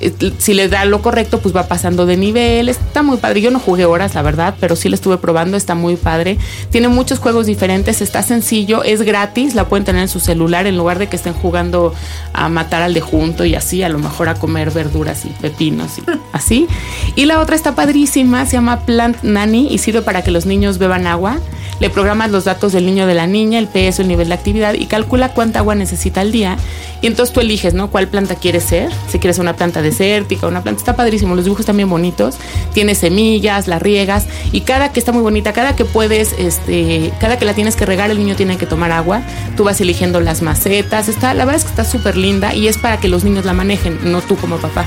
Eh, 0.00 0.12
si 0.38 0.54
le 0.54 0.68
da 0.68 0.84
lo 0.84 1.02
correcto, 1.02 1.40
pues 1.40 1.54
va 1.54 1.68
pasando 1.68 2.06
de 2.06 2.16
nivel. 2.16 2.68
Está 2.68 3.02
muy 3.02 3.16
padre. 3.18 3.40
Yo 3.40 3.50
no 3.50 3.58
jugué 3.58 3.84
horas, 3.84 4.14
la 4.14 4.22
verdad, 4.22 4.54
pero 4.60 4.76
sí 4.76 4.88
la 4.88 4.94
estuve 4.94 5.18
probando, 5.18 5.56
está 5.56 5.74
muy 5.74 5.96
padre. 5.96 6.38
Tiene 6.70 6.88
muchos 6.88 7.18
juegos 7.18 7.46
diferentes, 7.46 8.00
está 8.00 8.22
sencillo, 8.22 8.82
es 8.82 9.02
gratis, 9.02 9.54
la 9.54 9.68
pueden 9.68 9.84
tener 9.84 10.02
en 10.02 10.08
su 10.08 10.20
celular 10.20 10.66
en 10.66 10.76
lugar 10.76 10.98
de 10.98 11.08
que 11.08 11.16
estén 11.16 11.32
jugando 11.32 11.94
a 12.32 12.48
matar 12.48 12.82
al 12.82 12.94
de 12.94 13.00
junto 13.00 13.44
y 13.44 13.54
así, 13.54 13.82
a 13.82 13.88
lo 13.88 13.98
mejor 13.98 14.28
a 14.28 14.34
comer 14.34 14.70
verduras 14.70 15.24
y 15.24 15.28
pepinos 15.40 15.98
y 15.98 16.02
así. 16.32 16.66
Y 17.14 17.26
la 17.26 17.40
otra 17.40 17.56
está 17.56 17.74
padrísima, 17.74 18.44
se 18.46 18.52
llama 18.52 18.80
Plant 18.80 19.22
Nanny 19.22 19.68
y 19.70 19.78
sirve 19.78 20.02
para 20.02 20.15
que 20.22 20.30
los 20.30 20.46
niños 20.46 20.78
beban 20.78 21.06
agua. 21.06 21.38
Le 21.78 21.90
programas 21.90 22.30
los 22.30 22.44
datos 22.44 22.72
del 22.72 22.86
niño 22.86 23.06
de 23.06 23.14
la 23.14 23.26
niña, 23.26 23.58
el 23.58 23.68
peso, 23.68 24.00
el 24.00 24.08
nivel 24.08 24.28
de 24.28 24.34
actividad 24.34 24.72
y 24.74 24.86
calcula 24.86 25.34
cuánta 25.34 25.58
agua 25.58 25.74
necesita 25.74 26.22
al 26.22 26.32
día. 26.32 26.56
Y 27.02 27.06
entonces 27.06 27.34
tú 27.34 27.40
eliges, 27.40 27.74
¿no? 27.74 27.90
¿Cuál 27.90 28.08
planta 28.08 28.34
quieres 28.34 28.64
ser? 28.64 28.90
Si 29.10 29.18
quieres 29.18 29.38
una 29.38 29.56
planta 29.56 29.82
desértica, 29.82 30.46
una 30.46 30.62
planta. 30.62 30.80
Está 30.80 30.96
padrísimo, 30.96 31.34
los 31.34 31.44
dibujos 31.44 31.60
están 31.60 31.76
bien 31.76 31.90
bonitos. 31.90 32.36
Tiene 32.72 32.94
semillas, 32.94 33.68
las 33.68 33.82
riegas 33.82 34.26
y 34.52 34.62
cada 34.62 34.92
que 34.92 35.00
está 35.00 35.12
muy 35.12 35.22
bonita, 35.22 35.52
cada 35.52 35.76
que 35.76 35.84
puedes, 35.84 36.32
este, 36.38 37.12
cada 37.20 37.38
que 37.38 37.44
la 37.44 37.52
tienes 37.52 37.76
que 37.76 37.84
regar, 37.84 38.10
el 38.10 38.18
niño 38.18 38.36
tiene 38.36 38.56
que 38.56 38.64
tomar 38.64 38.92
agua. 38.92 39.20
Tú 39.56 39.64
vas 39.64 39.78
eligiendo 39.80 40.20
las 40.20 40.40
macetas. 40.40 41.08
Está, 41.08 41.34
la 41.34 41.44
verdad 41.44 41.60
es 41.60 41.64
que 41.64 41.70
está 41.70 41.84
súper 41.84 42.16
linda 42.16 42.54
y 42.54 42.68
es 42.68 42.78
para 42.78 42.98
que 42.98 43.08
los 43.08 43.22
niños 43.22 43.44
la 43.44 43.52
manejen, 43.52 43.98
no 44.10 44.22
tú 44.22 44.36
como 44.36 44.56
papá. 44.56 44.86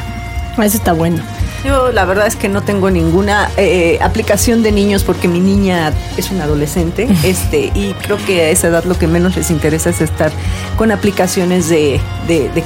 Eso 0.58 0.78
está 0.78 0.94
bueno. 0.94 1.24
Yo 1.64 1.92
la 1.92 2.06
verdad 2.06 2.28
es 2.28 2.36
que 2.36 2.50
no 2.50 2.62
tengo 2.62 2.90
ninguna 2.90 3.50
eh, 3.58 4.00
aplicación 4.02 4.64
de 4.64 4.72
niños 4.72 5.04
porque 5.04 5.28
mi 5.28 5.40
niña 5.40 5.94
es 6.18 6.32
una 6.32 6.46
adolescente 6.46 7.08
este 7.24 7.72
y 7.76 7.94
creo 8.02 8.18
que 8.26 8.42
a 8.42 8.50
esa 8.50 8.68
edad 8.68 8.86
lo 8.86 8.98
que 8.98 9.08
menos 9.08 9.36
les 9.36 9.52
interesa 9.52 9.90
es 9.90 10.02
estar 10.02 10.32
con 10.78 10.92
aplicaciones 10.92 11.70
de, 11.70 12.00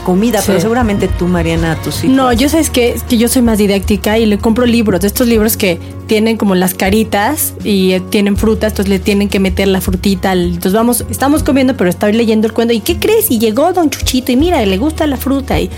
comida, 0.03 0.41
pero 0.45 0.59
seguramente 0.59 1.07
tú, 1.07 1.27
Mariana, 1.27 1.75
tus 1.81 2.03
hijos. 2.03 2.15
No, 2.15 2.33
yo 2.33 2.49
sabes 2.49 2.69
que, 2.69 2.95
que 3.07 3.17
yo 3.17 3.27
soy 3.27 3.41
más 3.41 3.57
didáctica 3.57 4.17
y 4.17 4.25
le 4.25 4.37
compro 4.37 4.65
libros, 4.65 5.01
de 5.01 5.07
estos 5.07 5.27
libros 5.27 5.57
que 5.57 5.79
tienen 6.07 6.37
como 6.37 6.53
las 6.53 6.73
caritas 6.73 7.53
y 7.63 7.93
eh, 7.93 8.01
tienen 8.01 8.37
frutas, 8.37 8.73
entonces 8.73 8.89
le 8.89 8.99
tienen 8.99 9.29
que 9.29 9.39
meter 9.39 9.67
la 9.67 9.81
frutita. 9.81 10.33
entonces 10.33 10.73
vamos, 10.73 11.05
estamos 11.09 11.43
comiendo, 11.43 11.75
pero 11.77 11.89
estoy 11.89 12.13
leyendo 12.13 12.47
el 12.47 12.53
cuento. 12.53 12.73
¿Y 12.73 12.81
qué 12.81 12.99
crees? 12.99 13.31
Y 13.31 13.39
llegó 13.39 13.71
Don 13.73 13.89
Chuchito 13.89 14.31
y 14.31 14.35
mira, 14.35 14.63
le 14.65 14.77
gusta 14.77 15.07
la 15.07 15.17
fruta 15.17 15.59
y 15.59 15.69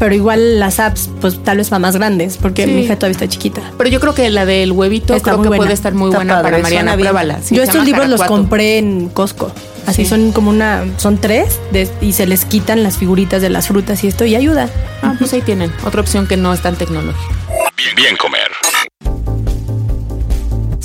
pero 0.00 0.14
igual 0.14 0.58
las 0.58 0.80
apps, 0.80 1.10
pues 1.20 1.44
tal 1.44 1.58
vez 1.58 1.68
para 1.68 1.78
más 1.78 1.94
grandes, 1.94 2.38
porque 2.38 2.66
mi 2.66 2.84
hija 2.84 2.96
todavía 2.96 3.12
está 3.12 3.28
chiquita. 3.28 3.60
Pero 3.76 3.90
yo 3.90 4.00
creo 4.00 4.14
que 4.14 4.30
la 4.30 4.46
del 4.46 4.72
huevito 4.72 5.14
creo 5.20 5.42
que 5.42 5.50
puede 5.50 5.74
estar 5.74 5.92
muy 5.92 6.10
buena 6.10 6.40
para 6.40 6.58
Mariana. 6.58 6.94
Pruébala. 6.94 7.38
yo 7.50 7.62
estos 7.62 7.84
libros 7.84 8.08
los 8.08 8.22
compré 8.22 8.78
en 8.78 9.10
Costco. 9.10 9.52
Así 9.86 10.06
son 10.06 10.32
como 10.32 10.50
una, 10.50 10.86
son 10.96 11.18
tres 11.18 11.60
y 12.00 12.12
se 12.12 12.26
les 12.26 12.46
quitan 12.46 12.82
las 12.82 12.96
figuritas 12.96 13.42
de 13.42 13.50
las 13.50 13.68
frutas 13.68 14.02
y 14.02 14.08
esto 14.08 14.24
y 14.24 14.34
ayuda. 14.34 14.70
Ah, 15.02 15.14
pues 15.18 15.34
ahí 15.34 15.42
tienen. 15.42 15.70
Otra 15.84 16.00
opción 16.00 16.26
que 16.26 16.38
no 16.38 16.54
es 16.54 16.62
tan 16.62 16.76
tecnológica. 16.76 17.34
Bien, 17.76 17.94
bien 17.94 18.16
comer. 18.16 18.59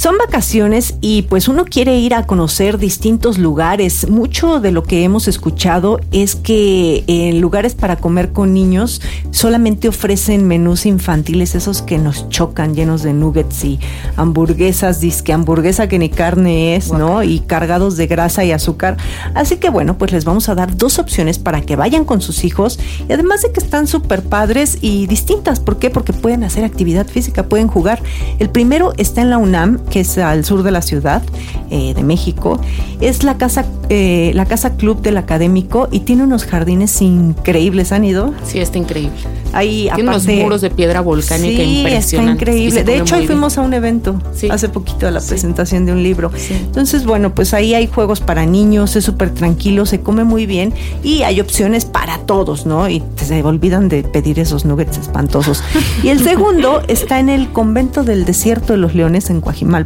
Son 0.05 0.19
vacaciones 0.19 0.93
y 1.01 1.23
pues 1.23 1.47
uno 1.47 1.65
quiere 1.65 1.97
ir 1.97 2.13
a 2.13 2.27
conocer 2.27 2.77
distintos 2.77 3.39
lugares. 3.39 4.07
Mucho 4.07 4.59
de 4.59 4.71
lo 4.71 4.83
que 4.83 5.03
hemos 5.03 5.27
escuchado 5.27 5.99
es 6.11 6.35
que 6.35 7.03
en 7.07 7.41
lugares 7.41 7.73
para 7.73 7.95
comer 7.95 8.31
con 8.31 8.53
niños 8.53 9.01
solamente 9.31 9.87
ofrecen 9.87 10.47
menús 10.47 10.85
infantiles, 10.85 11.55
esos 11.55 11.81
que 11.81 11.97
nos 11.97 12.29
chocan, 12.29 12.75
llenos 12.75 13.01
de 13.01 13.13
nuggets 13.13 13.63
y 13.63 13.79
hamburguesas, 14.15 15.01
disque 15.01 15.33
hamburguesa 15.33 15.87
que 15.87 15.97
ni 15.97 16.09
carne 16.09 16.75
es, 16.75 16.91
¿no? 16.91 17.23
Y 17.23 17.39
cargados 17.39 17.97
de 17.97 18.05
grasa 18.05 18.45
y 18.45 18.51
azúcar. 18.51 18.97
Así 19.33 19.57
que 19.57 19.69
bueno, 19.69 19.97
pues 19.97 20.11
les 20.11 20.23
vamos 20.23 20.49
a 20.49 20.53
dar 20.53 20.77
dos 20.77 20.99
opciones 20.99 21.39
para 21.39 21.61
que 21.61 21.75
vayan 21.75 22.05
con 22.05 22.21
sus 22.21 22.43
hijos 22.43 22.79
y 23.09 23.11
además 23.11 23.41
de 23.41 23.51
que 23.51 23.59
están 23.59 23.87
súper 23.87 24.21
padres 24.21 24.77
y 24.81 25.07
distintas. 25.07 25.59
¿Por 25.59 25.79
qué? 25.79 25.89
Porque 25.89 26.13
pueden 26.13 26.43
hacer 26.43 26.63
actividad 26.63 27.07
física, 27.07 27.49
pueden 27.49 27.67
jugar. 27.67 28.03
El 28.37 28.51
primero 28.51 28.93
está 28.97 29.23
en 29.23 29.31
la 29.31 29.39
UNAM, 29.39 29.79
que 29.95 30.01
es 30.01 30.17
al 30.17 30.43
sur 30.43 30.61
de 30.61 30.71
la 30.71 30.81
ciudad 30.81 31.23
eh, 31.69 31.93
de 31.93 32.03
México. 32.03 32.59
Es 32.99 33.23
la 33.23 33.37
casa, 33.37 33.63
eh, 33.87 34.33
la 34.35 34.45
casa 34.45 34.75
club 34.75 35.01
del 35.01 35.15
académico 35.15 35.87
y 35.89 36.01
tiene 36.01 36.23
unos 36.23 36.43
jardines 36.43 37.01
increíbles. 37.01 37.93
¿Han 37.93 38.03
ido? 38.03 38.33
Sí, 38.43 38.59
está 38.59 38.77
increíble. 38.77 39.15
Hay 39.53 39.89
tiene 39.95 40.09
unos 40.09 40.27
muros 40.27 40.59
de 40.59 40.69
piedra 40.69 40.99
volcánica 40.99 41.63
sí, 41.63 41.85
Está 41.87 42.23
increíble. 42.23 42.83
De 42.83 42.97
hecho, 42.97 43.15
hoy 43.15 43.25
fuimos 43.25 43.57
a 43.57 43.61
un 43.61 43.73
evento 43.73 44.21
hace 44.49 44.67
poquito 44.67 45.07
a 45.07 45.11
la 45.11 45.21
presentación 45.21 45.85
de 45.85 45.93
un 45.93 46.03
libro. 46.03 46.29
Entonces, 46.49 47.05
bueno, 47.05 47.33
pues 47.33 47.53
ahí 47.53 47.73
hay 47.73 47.87
juegos 47.87 48.19
para 48.19 48.45
niños, 48.45 48.97
es 48.97 49.05
súper 49.05 49.29
tranquilo, 49.29 49.85
se 49.85 50.01
come 50.01 50.25
muy 50.25 50.45
bien 50.45 50.73
y 51.03 51.21
hay 51.21 51.39
opciones 51.39 51.85
para 51.85 52.17
todos, 52.17 52.65
¿no? 52.65 52.89
Y 52.89 53.01
se 53.15 53.41
olvidan 53.43 53.87
de 53.87 54.03
pedir 54.03 54.39
esos 54.39 54.65
nuggets 54.65 54.97
espantosos. 54.97 55.63
y 56.03 56.09
el 56.09 56.19
segundo 56.19 56.81
está 56.89 57.19
en 57.19 57.29
el 57.29 57.53
convento 57.53 58.03
del 58.03 58.25
desierto 58.25 58.73
de 58.73 58.77
los 58.77 58.93
leones 58.93 59.29
en 59.29 59.39
Coajimal 59.39 59.84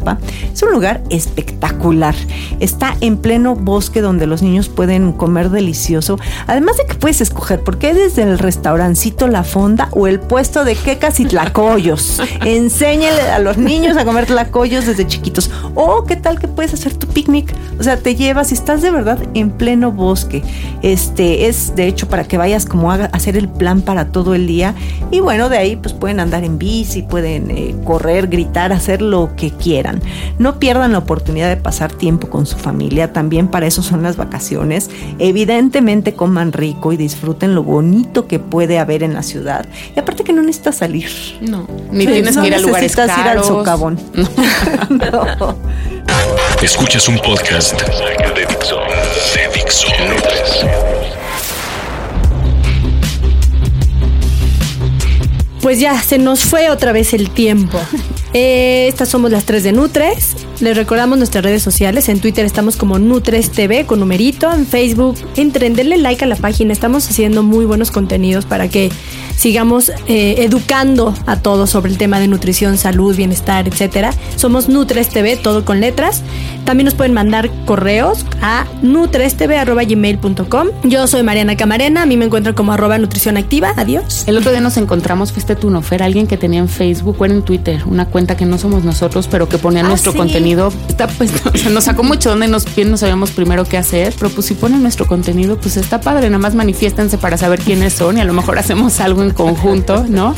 es 0.54 0.62
un 0.64 0.72
lugar 0.72 1.04
espectacular. 1.10 2.16
Está 2.60 2.96
en 3.02 3.18
pleno 3.18 3.56
bosque 3.56 4.02
donde 4.02 4.28
los 4.28 4.42
niños 4.42 4.70
pueden 4.70 5.12
comer 5.12 5.50
delicioso. 5.50 6.18
Además 6.48 6.78
de 6.78 6.86
que 6.86 6.96
puedes 6.96 7.22
escoger, 7.22 7.64
porque 7.64 7.94
desde 7.94 8.24
el 8.24 8.40
restaurancito 8.40 9.28
La 9.28 9.44
Fonda 9.44 9.90
o 9.92 10.08
el 10.08 10.20
puesto 10.20 10.66
de 10.66 10.76
quecas 10.76 11.20
y 11.20 11.26
tlacoyos. 11.26 12.22
Enséñale 12.46 13.22
a 13.22 13.40
los 13.40 13.58
niños 13.58 13.98
a 13.98 14.06
comer 14.06 14.26
tlacoyos 14.26 14.86
desde 14.86 15.08
chiquitos. 15.08 15.52
O 15.76 16.04
qué 16.04 16.16
tal 16.16 16.40
que 16.40 16.48
puedes 16.48 16.74
hacer 16.74 16.94
tu 16.94 17.08
picnic. 17.08 17.54
O 17.80 17.84
sea, 17.84 17.98
te 17.98 18.16
llevas 18.16 18.52
y 18.52 18.56
estás 18.56 18.82
de 18.82 18.92
verdad 18.92 19.20
en 19.34 19.52
pleno 19.52 19.92
bosque. 19.92 20.44
Este 20.82 21.48
es 21.48 21.76
de 21.76 21.88
hecho 21.88 22.08
para 22.08 22.24
que 22.24 22.38
vayas 22.38 22.66
como 22.66 22.92
a 22.92 22.96
hacer 22.96 23.38
el 23.38 23.48
plan 23.48 23.82
para 23.82 24.12
todo 24.12 24.36
el 24.36 24.48
día. 24.48 24.76
Y 25.12 25.20
bueno, 25.20 25.50
de 25.50 25.58
ahí 25.58 25.76
pues 25.76 25.94
pueden 25.94 26.20
andar 26.20 26.44
en 26.44 26.58
bici, 26.58 27.02
pueden 27.02 27.52
eh, 27.52 27.76
correr, 27.84 28.28
gritar, 28.28 28.72
hacer 28.72 29.02
lo 29.02 29.36
que 29.36 29.52
quieran. 29.52 29.89
No 30.38 30.60
pierdan 30.60 30.92
la 30.92 31.00
oportunidad 31.00 31.50
de 31.50 31.58
pasar 31.58 31.92
tiempo 31.92 32.30
con 32.30 32.46
su 32.46 32.58
familia, 32.58 33.14
también 33.14 33.48
para 33.48 33.68
eso 33.68 33.82
son 33.82 34.04
las 34.04 34.18
vacaciones. 34.18 34.90
Evidentemente 35.20 36.14
coman 36.14 36.54
rico 36.54 36.94
y 36.94 36.98
disfruten 36.98 37.56
lo 37.56 37.64
bonito 37.64 38.28
que 38.28 38.40
puede 38.40 38.80
haber 38.80 39.04
en 39.04 39.14
la 39.14 39.24
ciudad. 39.24 39.66
Y 39.96 40.00
aparte 40.00 40.24
que 40.24 40.34
no 40.34 40.42
necesitas 40.42 40.78
salir. 40.78 41.10
No, 41.42 41.68
ni 41.92 42.06
tienes 42.06 42.38
que 42.38 42.48
ir 42.48 42.56
a 42.56 42.60
lugares 42.60 42.96
caros. 42.96 43.18
ir 43.18 43.28
al 43.28 43.44
socavón. 43.44 44.00
No. 44.90 45.56
Escuchas 46.62 47.08
un 47.08 47.18
podcast 47.20 47.82
de 47.82 48.46
Dixo. 48.48 48.80
De 49.34 49.50
Dixo. 49.54 50.99
Pues 55.62 55.80
ya, 55.80 56.02
se 56.02 56.18
nos 56.18 56.42
fue 56.42 56.70
otra 56.70 56.92
vez 56.92 57.14
el 57.14 57.30
tiempo. 57.30 57.80
Eh, 58.32 58.88
estas 58.88 59.10
somos 59.10 59.32
las 59.32 59.46
tres 59.46 59.64
de 59.64 59.72
Nutres. 59.72 60.36
Les 60.60 60.78
recordamos 60.78 61.18
nuestras 61.18 61.44
redes 61.44 61.64
sociales. 61.64 62.10
En 62.10 62.20
Twitter 62.20 62.46
estamos 62.46 62.78
como 62.78 63.00
Nutres 63.00 63.50
TV 63.50 63.88
con 63.88 64.00
numerito. 64.00 64.54
En 64.54 64.68
Facebook, 64.68 65.18
entren, 65.36 65.74
denle 65.74 65.98
like 65.98 66.24
a 66.24 66.28
la 66.28 66.36
página. 66.36 66.72
Estamos 66.72 67.10
haciendo 67.10 67.42
muy 67.42 67.66
buenos 67.66 67.90
contenidos 67.90 68.46
para 68.46 68.68
que 68.68 68.92
sigamos 69.36 69.90
eh, 70.08 70.36
educando 70.44 71.16
a 71.26 71.38
todos 71.38 71.72
sobre 71.72 71.92
el 71.92 71.98
tema 71.98 72.20
de 72.20 72.28
nutrición, 72.28 72.78
salud, 72.78 73.16
bienestar, 73.16 73.68
etcétera. 73.68 74.14
Somos 74.36 74.70
Nutres 74.70 75.10
TV, 75.10 75.36
todo 75.36 75.66
con 75.66 75.80
letras. 75.80 76.22
También 76.70 76.86
nos 76.86 76.94
pueden 76.94 77.14
mandar 77.14 77.50
correos 77.66 78.28
a 78.44 78.64
nutrestv.gmail.com. 78.84 80.68
Yo 80.84 81.08
soy 81.08 81.24
Mariana 81.24 81.58
Camarena, 81.58 82.04
a 82.04 82.06
mí 82.06 82.16
me 82.16 82.26
encuentran 82.26 82.54
como 82.54 82.74
arroba 82.74 83.00
nutrición 83.00 83.38
activa. 83.38 83.74
Adiós. 83.76 84.26
El 84.28 84.38
otro 84.38 84.52
día 84.52 84.62
nos 84.62 84.78
encontramos, 84.78 85.32
fuiste 85.32 85.56
tú, 85.56 85.72
no, 85.72 85.82
Fer, 85.82 86.04
alguien 86.04 86.28
que 86.28 86.38
tenía 86.38 86.60
en 86.60 86.70
Facebook 86.70 87.16
o 87.20 87.26
en 87.26 87.42
Twitter 87.42 87.82
una 87.88 88.06
cuenta 88.06 88.38
que 88.38 88.46
no 88.46 88.60
somos 88.60 88.84
nosotros, 88.84 89.28
pero 89.28 89.50
que 89.50 89.58
ponía 89.58 89.84
ah, 89.84 89.88
nuestro 89.88 90.14
contenido. 90.14 90.72
Está, 90.88 91.08
pues, 91.08 91.32
nos 91.72 91.86
sacó 91.86 92.04
mucho 92.04 92.30
donde 92.30 92.48
nos, 92.48 92.76
bien 92.76 92.92
no 92.92 92.98
sabíamos 92.98 93.32
primero 93.32 93.66
qué 93.66 93.78
hacer, 93.78 94.14
pero 94.20 94.30
pues 94.30 94.46
si 94.46 94.54
ponen 94.54 94.84
nuestro 94.84 95.08
contenido, 95.08 95.58
pues 95.58 95.76
está 95.76 96.00
padre, 96.02 96.30
nada 96.30 96.38
más 96.38 96.54
manifiéstense 96.54 97.18
para 97.18 97.36
saber 97.38 97.62
quiénes 97.62 97.94
son 97.94 98.20
y 98.20 98.22
a 98.22 98.26
lo 98.26 98.34
mejor 98.34 98.60
hacemos 98.60 99.00
algo 99.00 99.24
en 99.24 99.32
conjunto, 99.32 100.06
¿no? 100.08 100.36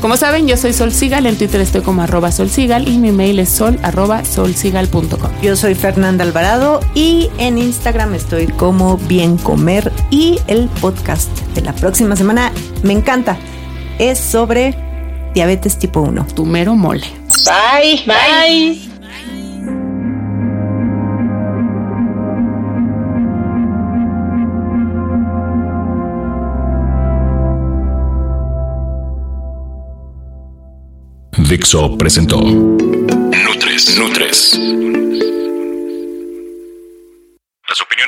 Como 0.00 0.16
saben, 0.16 0.48
yo 0.48 0.56
soy 0.56 0.72
Sol 0.72 0.92
Sigal, 0.92 1.26
en 1.26 1.36
Twitter 1.36 1.60
estoy 1.60 1.82
como 1.82 2.00
arroba 2.00 2.32
Sol 2.32 2.48
Sigal 2.48 2.88
y 2.88 2.96
mi 2.96 3.12
mail 3.12 3.38
es 3.38 3.50
sol 3.50 3.78
arroba 3.82 4.24
solsigal.com. 4.24 5.30
Yo 5.42 5.56
soy 5.56 5.73
Fernanda 5.76 6.24
Alvarado 6.24 6.80
y 6.94 7.30
en 7.38 7.58
Instagram 7.58 8.14
estoy 8.14 8.46
como 8.46 8.96
Bien 8.96 9.36
Comer 9.36 9.92
y 10.10 10.38
el 10.46 10.68
podcast 10.80 11.30
de 11.54 11.62
la 11.62 11.72
próxima 11.72 12.16
semana 12.16 12.52
me 12.82 12.92
encanta. 12.92 13.36
Es 13.98 14.18
sobre 14.18 14.74
diabetes 15.34 15.78
tipo 15.78 16.00
1. 16.00 16.26
Tu 16.34 16.44
mero 16.44 16.74
mole. 16.74 17.06
Bye. 17.44 18.04
Bye. 18.06 18.94
Dixo 31.48 31.96
presentó 31.98 32.40
Nutre 32.40 33.42
Nutres. 33.44 33.98
Nutres. 33.98 35.03